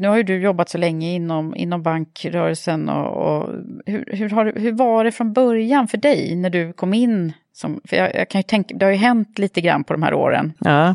[0.00, 3.54] nu har ju du jobbat så länge inom, inom bankrörelsen och, och
[3.86, 7.32] hur, hur, har, hur var det från början för dig när du kom in?
[7.52, 10.02] Som, för jag, jag kan ju tänka, det har ju hänt lite grann på de
[10.02, 10.52] här åren.
[10.58, 10.94] Ja.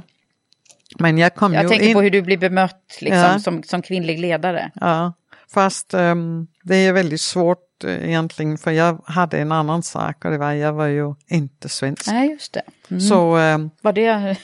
[1.00, 1.94] Men jag kom Jag ju tänker in...
[1.94, 3.39] på hur du blir bemött liksom, Ja.
[3.39, 4.72] som, som kvinnlig ledare.
[4.76, 5.14] Ja,
[5.54, 10.32] fast ehm, det är väldigt svårt eh, egentligen för jag hade en annan sak och
[10.32, 12.08] det var jag var ju inte svensk.
[12.08, 12.62] Nej, just det.
[12.89, 13.02] Mm.
[13.02, 14.08] Så ehm, Var det,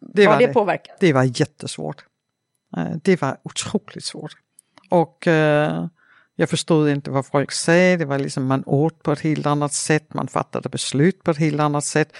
[0.00, 0.52] det var det det.
[0.52, 0.96] påverkat?
[1.00, 2.04] Det var jättesvårt.
[2.76, 4.32] Eh, Det var otroligt svårt.
[4.90, 5.86] Och eh,
[6.36, 7.98] jag förstod inte vad folk säger.
[7.98, 10.14] Det var liksom man åt på ett helt annat sätt.
[10.14, 12.12] Man fattade beslut på ett helt annat sätt.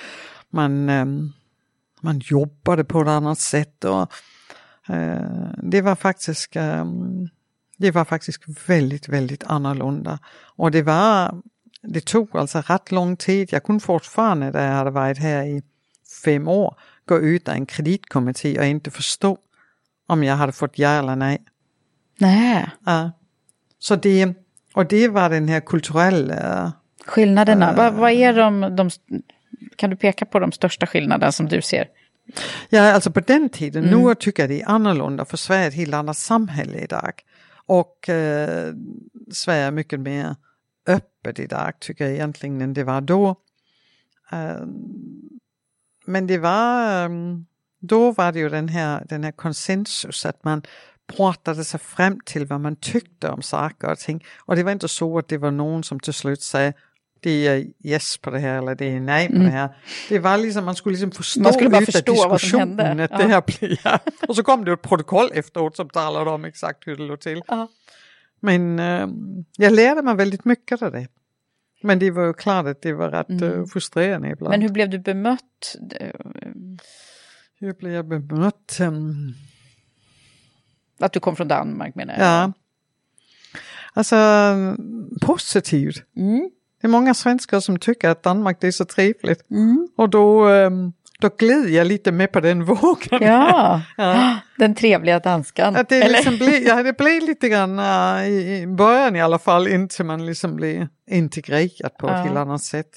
[0.50, 1.32] Man, ehm,
[2.00, 3.84] man jobbade på ett annat sätt.
[3.84, 4.12] Och,
[4.94, 7.28] eh, det var faktiskt ehm,
[7.78, 10.18] det var faktiskt väldigt, väldigt annorlunda.
[10.56, 11.42] Och det var,
[11.82, 13.48] det tog alltså rätt lång tid.
[13.52, 15.62] Jag kunde fortfarande, när jag hade varit här i
[16.24, 16.74] fem år,
[17.08, 19.38] gå ut av en kreditkommitté och inte förstå
[20.06, 21.42] om jag hade fått ja eller nej.
[22.18, 23.10] Nej, Ja.
[23.78, 24.34] Så det,
[24.74, 26.72] och det var den här kulturella,
[27.06, 27.70] skillnaderna.
[27.70, 27.76] Eh.
[27.76, 28.90] vad, vad är de, de,
[29.76, 31.88] kan du peka på de största skillnaderna som du ser?
[32.68, 34.02] ja alltså på den tiden, Mm.
[34.02, 37.12] nu tycker jag det är annorlunda för Sverige är ett helt annat samhälle idag.
[37.66, 38.74] Och eh,
[39.32, 40.36] Sverige är mycket mer
[40.86, 43.36] öppet idag tycker jag egentligen än det var då.
[44.32, 44.66] Eh,
[46.06, 47.10] men det var, eh,
[47.80, 50.62] då var det ju den här, den här konsensus att man
[51.16, 54.24] pratade sig fram till vad man tyckte om saker och ting.
[54.38, 56.72] Och det var inte så att det var någon som till slut sa
[57.20, 59.76] det är yes på det här eller det är nej på det här.
[60.08, 61.44] Det var liksom, man skulle liksom förstå Mm.
[61.44, 63.04] Man skulle bara förstå vad som diskussionen hände.
[63.04, 63.98] att det här blir, ja.
[64.28, 67.42] Och så kom det ett protokoll efteråt som talade om exakt hur det låg till.
[67.48, 67.68] Ja.
[68.40, 69.08] Men eh,
[69.56, 71.08] jag lärde mig väldigt mycket av det.
[71.82, 73.60] Men det var ju klart att det var rätt Mm.
[73.60, 74.50] eh, frustrerande ibland.
[74.50, 75.76] Men hur blev du bemött?
[77.60, 78.78] Hur blev jag bemött?
[81.00, 82.22] Att du kom från Danmark menar jag.
[82.22, 82.52] Ja.
[83.94, 84.16] Alltså
[85.20, 86.02] positivt.
[86.16, 86.50] Mm.
[86.80, 89.50] Det är många svenskar som tycker att Danmark det är så trevligt.
[89.50, 89.88] Mm.
[89.96, 93.18] Och då, ehm, då glider jag lite med på den vågen.
[93.22, 94.36] Ja, Ja.
[94.58, 95.76] den trevliga danskan.
[95.76, 99.68] Att det, liksom blir, ja, det blir lite grann äh, i, början i alla fall
[99.68, 102.18] intill man liksom blir integrerad på Ja.
[102.18, 102.90] ett helt annat sätt.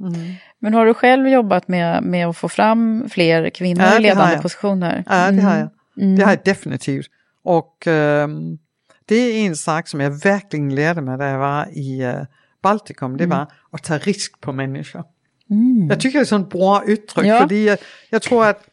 [0.00, 0.14] Mm.
[0.58, 4.38] Men har du själv jobbat med, med att få fram fler kvinnor Ja, i ledande
[4.38, 5.04] positioner?
[5.06, 5.58] Ja, det har Mm.
[5.58, 5.68] jag.
[6.04, 6.16] Mm.
[6.16, 7.06] Det har jag definitivt.
[7.44, 8.58] Och ehm,
[9.04, 12.22] det är en sak som jag verkligen lärde mig när jag var i uh,
[12.62, 13.16] Baltikum.
[13.16, 15.04] Det var att ta risk på människor.
[15.50, 15.88] Mm.
[15.88, 17.26] Jag tycker det är ett sånt bra uttryck.
[17.26, 17.48] Ja.
[17.48, 17.78] För jag,
[18.10, 18.64] jag tror att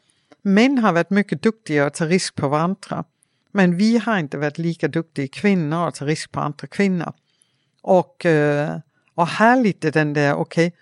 [0.42, 3.04] män har varit mycket duktiga att ta risk på varandra.
[3.52, 7.14] Men vi har inte varit lika duktiga kvinnor att ta risk på andra kvinnor.
[7.82, 8.80] Och, eh,
[9.16, 10.74] och här lite den där, okej,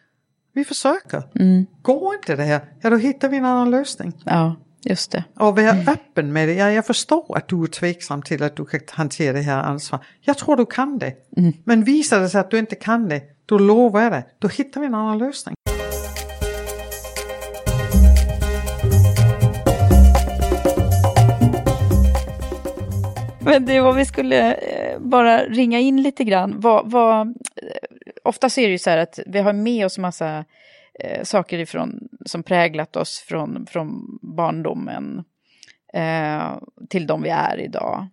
[0.54, 1.24] vi försöker.
[1.36, 1.66] Mm.
[1.82, 4.14] Går inte det här, ja då hittar vi en annan lösning.
[4.24, 4.56] Ja,
[4.86, 5.24] just det.
[5.40, 6.54] Och vara öppen med det.
[6.54, 10.06] Ja, jag förstår att du är tveksam till att du kan hantera det här ansvaret.
[10.22, 11.14] Jag tror du kan det.
[11.64, 14.24] Men visar det sig att du inte kan det, då lovar jag det.
[14.40, 15.56] Då hittar vi en annan lösning.
[23.46, 26.60] Men du, om vi skulle eh, bara ringa in lite grann.
[26.60, 27.34] Vad, vad, eh,
[28.24, 30.46] ofta är det ju så här att vi har med oss massa
[31.00, 35.24] eh, saker ifrån, som präglat oss från, från barndomen
[35.94, 36.58] eh,
[36.90, 38.08] till de vi är idag.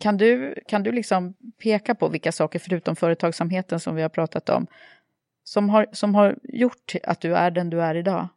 [0.00, 4.48] Kan du, kan du liksom peka på vilka saker, förutom företagsamheten som vi har pratat
[4.48, 4.66] om,
[5.44, 8.28] som har, som har gjort att du är den du är idag?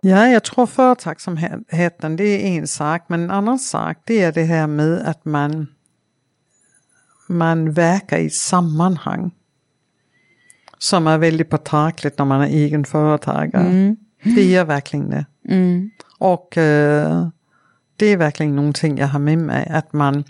[0.00, 4.42] Ja, jag tror företagsamheten det är en sak, men en annan sak det är det
[4.42, 5.66] här med att man,
[7.28, 9.30] man verkar i ett sammanhang
[10.78, 13.96] som är väldigt påtagligt när man är egen företagare.
[14.22, 15.26] Det är verkligen det.
[15.48, 15.90] Mm.
[16.18, 17.28] Och eh,
[17.96, 20.24] det är verkligen någonting jag har med mig, att man,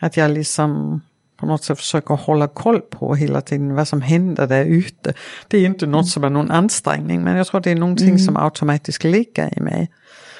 [0.00, 1.00] att jag liksom
[1.36, 5.14] på något sätt försöker hålla koll på hela tiden vad som händer där ute.
[5.48, 8.36] Det är inte något som är någon ansträngning, men jag tror det är någonting som
[8.36, 9.90] automatiskt ligger i mig.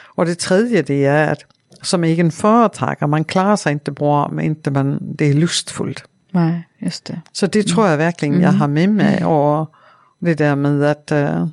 [0.05, 1.39] Och det tredje det är att
[1.83, 6.05] som egen företagare, man klarar sig inte bra om inte man, det är lustfullt.
[6.41, 7.21] Nej, just det.
[7.33, 9.75] Så det tror jag verkligen jag har med mig och
[10.19, 11.47] det där med att eh,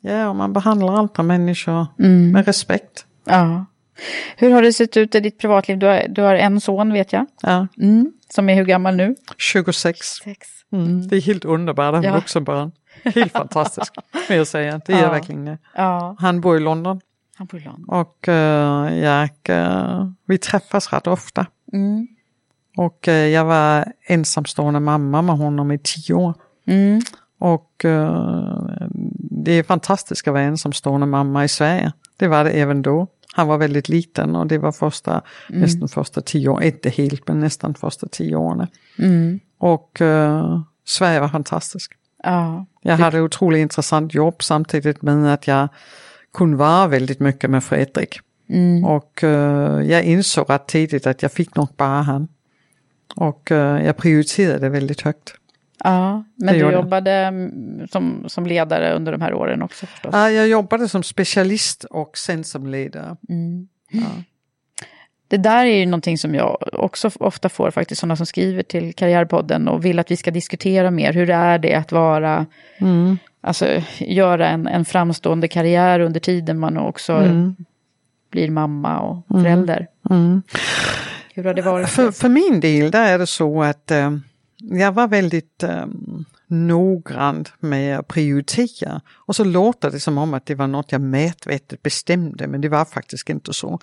[0.00, 1.86] ja, man behandlar andra människor
[2.32, 3.06] med respekt.
[3.24, 3.64] Ja.
[4.36, 5.78] Hur har det sett ut i ditt privatliv?
[5.78, 7.26] Du har, du har en son vet jag.
[7.42, 8.12] Ja, Mm.
[8.30, 9.14] Som är hur gammal nu?
[9.38, 9.98] 26.
[10.00, 10.48] Sex.
[10.72, 11.08] Mm.
[11.08, 12.14] Det är helt underbart att ha Ja.
[12.14, 12.72] vuxenbarn.
[13.04, 13.92] Helt fantastiskt,
[14.28, 14.80] vill jag säga.
[14.86, 15.10] Det är Ja.
[15.10, 15.58] verkligen det.
[15.74, 17.00] Ja, Han bor i London
[17.36, 17.84] han bor i London.
[17.88, 21.46] och eh, jag, eh, vi träffas rätt ofta.
[21.72, 22.08] Mm.
[22.78, 26.34] Och eh, jag var ensamstående mamma med honom i tio år.
[26.66, 27.00] Mm.
[27.38, 28.66] Och eh,
[29.30, 31.92] det är fantastiskt att vara ensamstående mamma i Sverige.
[32.16, 33.06] Det var det även då.
[33.34, 35.60] Han var väldigt liten och det var första, Mm.
[35.60, 38.66] nästan första tio åren, inte helt men nästan första tio åren.
[38.98, 39.40] Mm.
[39.58, 41.92] Och eh, Sverige var fantastiskt.
[42.22, 42.66] Ja.
[42.82, 45.68] Jag hade otroligt intressant jobb samtidigt med att jag
[46.34, 48.20] kunde vara väldigt mycket med Fredrik.
[48.48, 48.84] Mm.
[48.84, 52.28] Och eh, jag insåg rätt tidigt att jag fick nog bara han.
[53.16, 55.34] Och eh, jag prioriterade det väldigt högt.
[55.84, 56.24] ja.
[56.36, 56.72] Men Det du jag.
[56.72, 60.10] jobbade mm, som, som ledare under de här åren också förstås?
[60.12, 63.16] Ja, jag jobbade som specialist och sen som ledare.
[63.28, 63.68] Mm.
[63.90, 64.00] Ja.
[65.28, 68.94] Det där är ju någonting som jag också ofta får faktiskt, sådana som skriver till
[68.94, 71.12] Karriärpodden och vill att vi ska diskutera mer.
[71.12, 72.46] Hur är det att vara,
[72.78, 73.18] Mm.
[73.40, 73.66] alltså
[73.98, 77.56] göra en, en framstående karriär under tiden man också Mm.
[78.30, 79.86] blir mamma och förälder.
[80.10, 80.42] Mm.
[81.38, 81.88] Hur har det varit?
[81.88, 84.16] För, för min del där är det så att eh,
[84.56, 85.86] jag var väldigt eh,
[86.46, 89.00] noggrann med att prioritera.
[89.14, 92.68] Och så låter det som om att det var något jag medvetet bestämde men det
[92.68, 93.78] var faktiskt inte så.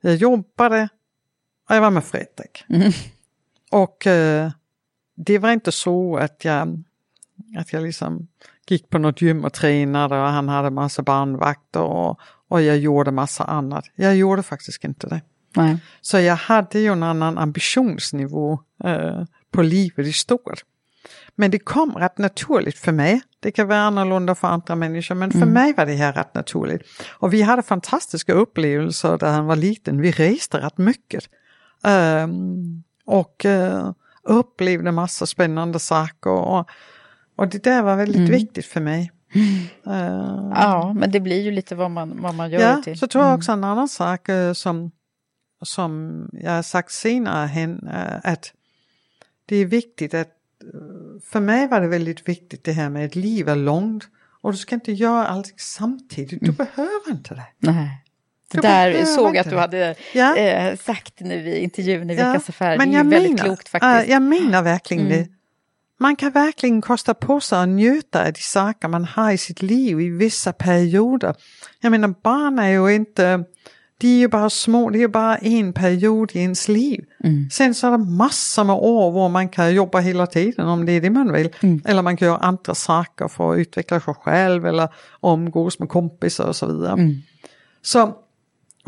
[0.00, 0.88] Jag jobbade
[1.68, 2.64] och jag var med Fredrik.
[2.68, 2.92] Mm.
[3.70, 4.50] Och eh,
[5.16, 6.84] det var inte så att jag,
[7.58, 8.28] att jag liksom
[8.68, 13.10] gick på något gym och tränade och han hade massa barnvakter och, och jag gjorde
[13.10, 13.84] massa annat.
[13.94, 15.20] Jag gjorde faktiskt inte det.
[15.56, 15.78] Nej.
[16.00, 19.22] Så jag hade ju en annan ambitionsnivå eh,
[19.52, 20.64] på livet i stort.
[21.36, 23.20] Men det kom rätt naturligt för mig.
[23.40, 26.82] Det kan vara annorlunda för andra människor men för mig var det här rätt naturligt.
[27.10, 30.00] Och vi hade fantastiska upplevelser där han var liten.
[30.00, 31.24] Vi reste rätt mycket.
[31.84, 33.90] Ehm, och eh,
[34.22, 36.30] upplevde massa spännande saker.
[36.30, 36.68] Och,
[37.36, 39.10] och det där var väldigt viktigt för mig.
[39.86, 42.98] Eh, Ja, men det blir ju lite vad man, vad man gör Ja, det till.
[42.98, 44.90] så tror jag också en annan sak eh, som,
[45.62, 48.52] som jag har sagt senare hen, eh, att
[49.46, 53.14] det är viktigt att, eh, för mig var det väldigt viktigt det här med att
[53.16, 54.04] liv är långt
[54.42, 57.46] och du ska inte göra allting samtidigt, du behöver inte det.
[57.58, 58.04] Nej.
[58.52, 60.36] Det där såg jag att du hade Ja.
[60.36, 62.78] eh, sagt nu i intervjun i Ja, Veckans Affär.
[62.78, 64.06] men det är jag väldigt menar, klokt faktiskt.
[64.06, 65.18] äh, jag menar verkligen Mm.
[65.18, 65.28] det.
[65.98, 69.62] Man kan verkligen kosta på sig att njuta av de saker man har i sitt
[69.62, 71.34] liv i vissa perioder.
[71.80, 73.44] Jag menar barn är ju inte,
[74.00, 77.04] de är ju bara små, det är bara en period i ens liv.
[77.24, 77.50] Mm.
[77.50, 80.92] Sen så är det massor med år hvor man kan jobba hela tiden om det
[80.92, 81.48] är det man vill.
[81.62, 81.82] Mm.
[81.84, 84.88] Eller man kan göra andra saker för att utveckla sig själv eller
[85.22, 86.92] umgås med kompisar och så vidare.
[86.92, 87.14] Mm.
[87.82, 88.16] Så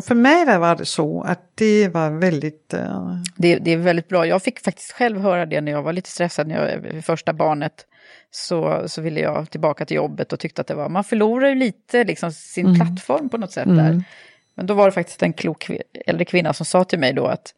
[0.03, 4.09] för mig där var det så att det var väldigt eh, Det, det är väldigt
[4.09, 4.27] bra.
[4.27, 7.87] Jag fick faktiskt själv höra det när jag var lite stressad när jag, första barnet.
[8.31, 11.55] Så, så ville jag tillbaka till jobbet och tyckte att det var, man förlorar ju
[11.55, 12.77] lite liksom sin Mm.
[12.81, 14.05] plattform på något sätt där.
[14.55, 15.71] Men då var det faktiskt en klok
[16.07, 17.55] äldre kvinna som sa till mig då att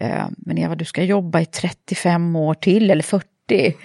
[0.00, 3.26] eh, men Eva du ska jobba i 35 år till eller 40.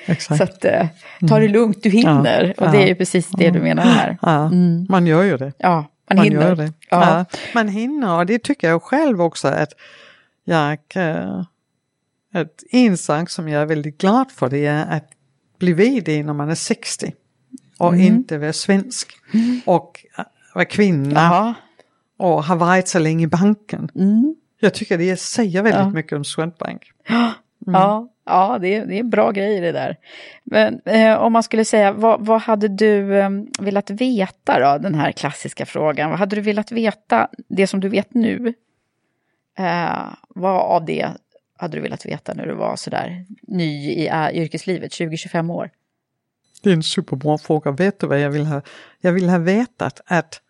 [0.05, 0.38] Exakt.
[0.38, 0.88] Så att, eh,
[1.30, 2.53] ta det lugnt, du hinner.
[2.57, 4.18] Ja, och det är ja, ju precis det du menar här.
[4.22, 4.51] Ja,
[4.89, 5.53] man gör ju det.
[5.57, 5.76] Ja,
[6.09, 6.41] man, Man hinner.
[6.41, 6.74] gör det.
[6.89, 7.26] Ja.
[7.30, 7.38] Ja.
[7.53, 9.74] man hinner och det tycker jag själv också att
[10.43, 10.78] jag,
[12.34, 15.09] att en sak som jag är väldigt glad för det är att
[15.59, 17.14] bli vd när man är 60
[17.78, 19.14] och inte vara svensk
[19.66, 21.53] och eh, vara kvinna Jaha.
[22.22, 23.89] Och ha varit så länge i banken.
[24.59, 25.89] Jag tycker det säger väldigt Ja.
[25.89, 26.91] mycket om Swedbank.
[27.65, 29.97] Ja, ja det, är, det är bra grejer det där.
[30.43, 34.95] Men eh, om man skulle säga, vad, vad hade du eh, velat veta då, den
[34.95, 36.09] här klassiska frågan?
[36.09, 38.53] Vad hade du velat veta, det som du vet nu?
[39.57, 41.09] Eh, vad av det
[41.57, 45.69] hade du velat veta när du var sådär ny i äh, yrkeslivet, 20-25 år?
[46.63, 47.72] Det är en superbra fråga.
[47.72, 48.61] Vet du vad jag vill ha?
[49.01, 50.41] Jag vill ha vetat att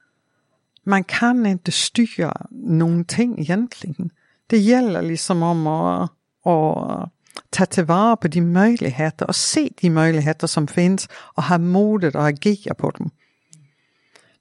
[0.84, 4.10] man kan inte styra någonting egentligen.
[4.48, 6.12] Det gäller liksom om att,
[6.46, 7.12] att
[7.50, 12.30] ta tillvara på de möjligheter och se de möjligheter som finns och ha modet att
[12.30, 13.10] agera på dem.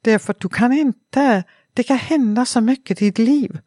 [0.02, 3.58] Därför att du kan inte, det kan hända så mycket i ditt liv,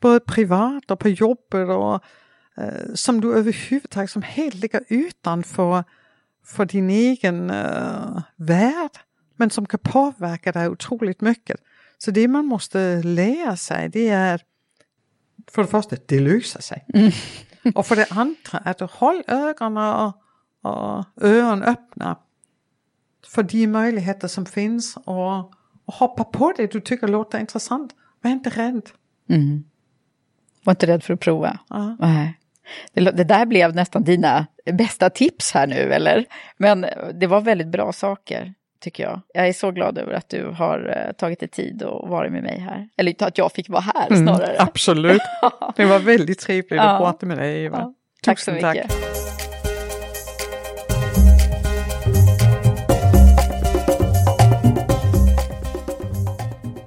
[0.00, 1.94] både privat och på jobbet och
[2.62, 5.84] eh, som du överhuvudtaget som helt ligger utanför
[6.46, 8.90] för din egen uh, värld,
[9.36, 11.60] men som kan påverka dig otroligt mycket.
[11.98, 14.40] Så det man måste lära sig det är
[15.50, 16.86] för det första, det löser sig.
[17.74, 20.22] Och för det andra, att håll ögonen och,
[20.62, 22.18] och öron öppna
[23.26, 25.38] för de möjligheter som finns och,
[25.84, 27.92] och hoppa på det du tycker låter intressant.
[28.20, 28.82] Var inte rädd.
[30.64, 31.58] Var inte rädd för att prova?
[31.68, 31.96] Ja.
[32.00, 32.40] Nej.
[32.92, 36.24] Det, det där blev nästan dina bästa tips här nu, eller?
[36.56, 38.54] Men det var väldigt bra saker,
[38.86, 39.20] tycker jag.
[39.34, 42.42] Jag är så glad över att du har eh, tagit dig tid och varit med
[42.42, 42.88] mig här.
[42.96, 44.46] Eller att jag fick vara här snarare.
[44.46, 45.22] Mm, absolut.
[45.76, 47.78] Det var väldigt trevligt att prata med dig Eva.
[47.78, 48.92] Ja, tack så Tusen mycket.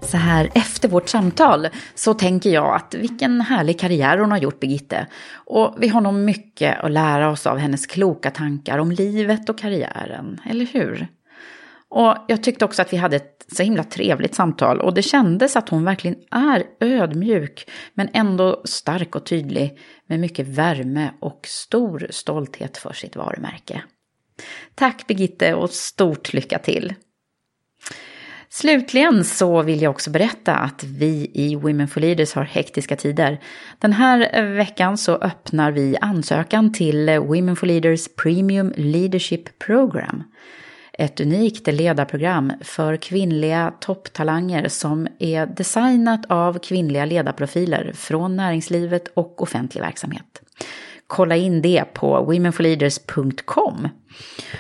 [0.02, 4.60] Så här efter vårt samtal så tänker jag att vilken härlig karriär hon har gjort
[4.60, 5.08] Birgitte.
[5.34, 9.60] Och vi har nog mycket att lära oss av hennes kloka tankar om livet och
[9.60, 11.08] karriären, eller hur?
[11.90, 15.56] Och jag tyckte också att vi hade ett så himla trevligt samtal och det kändes
[15.56, 22.08] att hon verkligen är ödmjuk men ändå stark och tydlig med mycket värme och stor
[22.10, 23.84] stolthet för sitt varumärke.
[24.76, 26.94] Tack Birgitte och stort lycka till!
[28.52, 33.40] Slutligen så vill jag också berätta att vi i Women for Leaders har hektiska tider.
[33.80, 40.24] Den här veckan så öppnar vi ansökan till Women for Leaders Premium Leadership Program.
[41.00, 49.42] Ett unikt ledarprogram för kvinnliga topptalanger som är designat av kvinnliga ledarprofiler från näringslivet och
[49.42, 50.42] offentlig verksamhet.
[51.08, 53.88] Kolla in det på womenforleaders.com.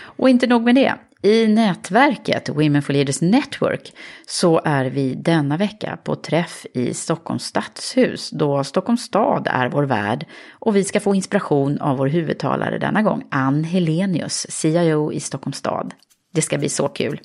[0.01, 0.93] Och inte nog med det.
[1.21, 3.93] I nätverket Women for Leaders Network
[4.27, 9.83] så är vi denna vecka på träff i Stockholms stadshus då Stockholms stad är vår
[9.83, 15.19] värd och vi ska få inspiration av vår huvudtalare denna gång, Ann Helenius, CIO i
[15.19, 15.93] Stockholms stad.
[16.39, 17.19] Det ska bli så kul.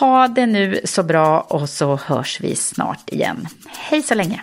[0.00, 3.48] Ha det nu så bra och så hörs vi snart igen.
[3.68, 4.42] Hej så länge!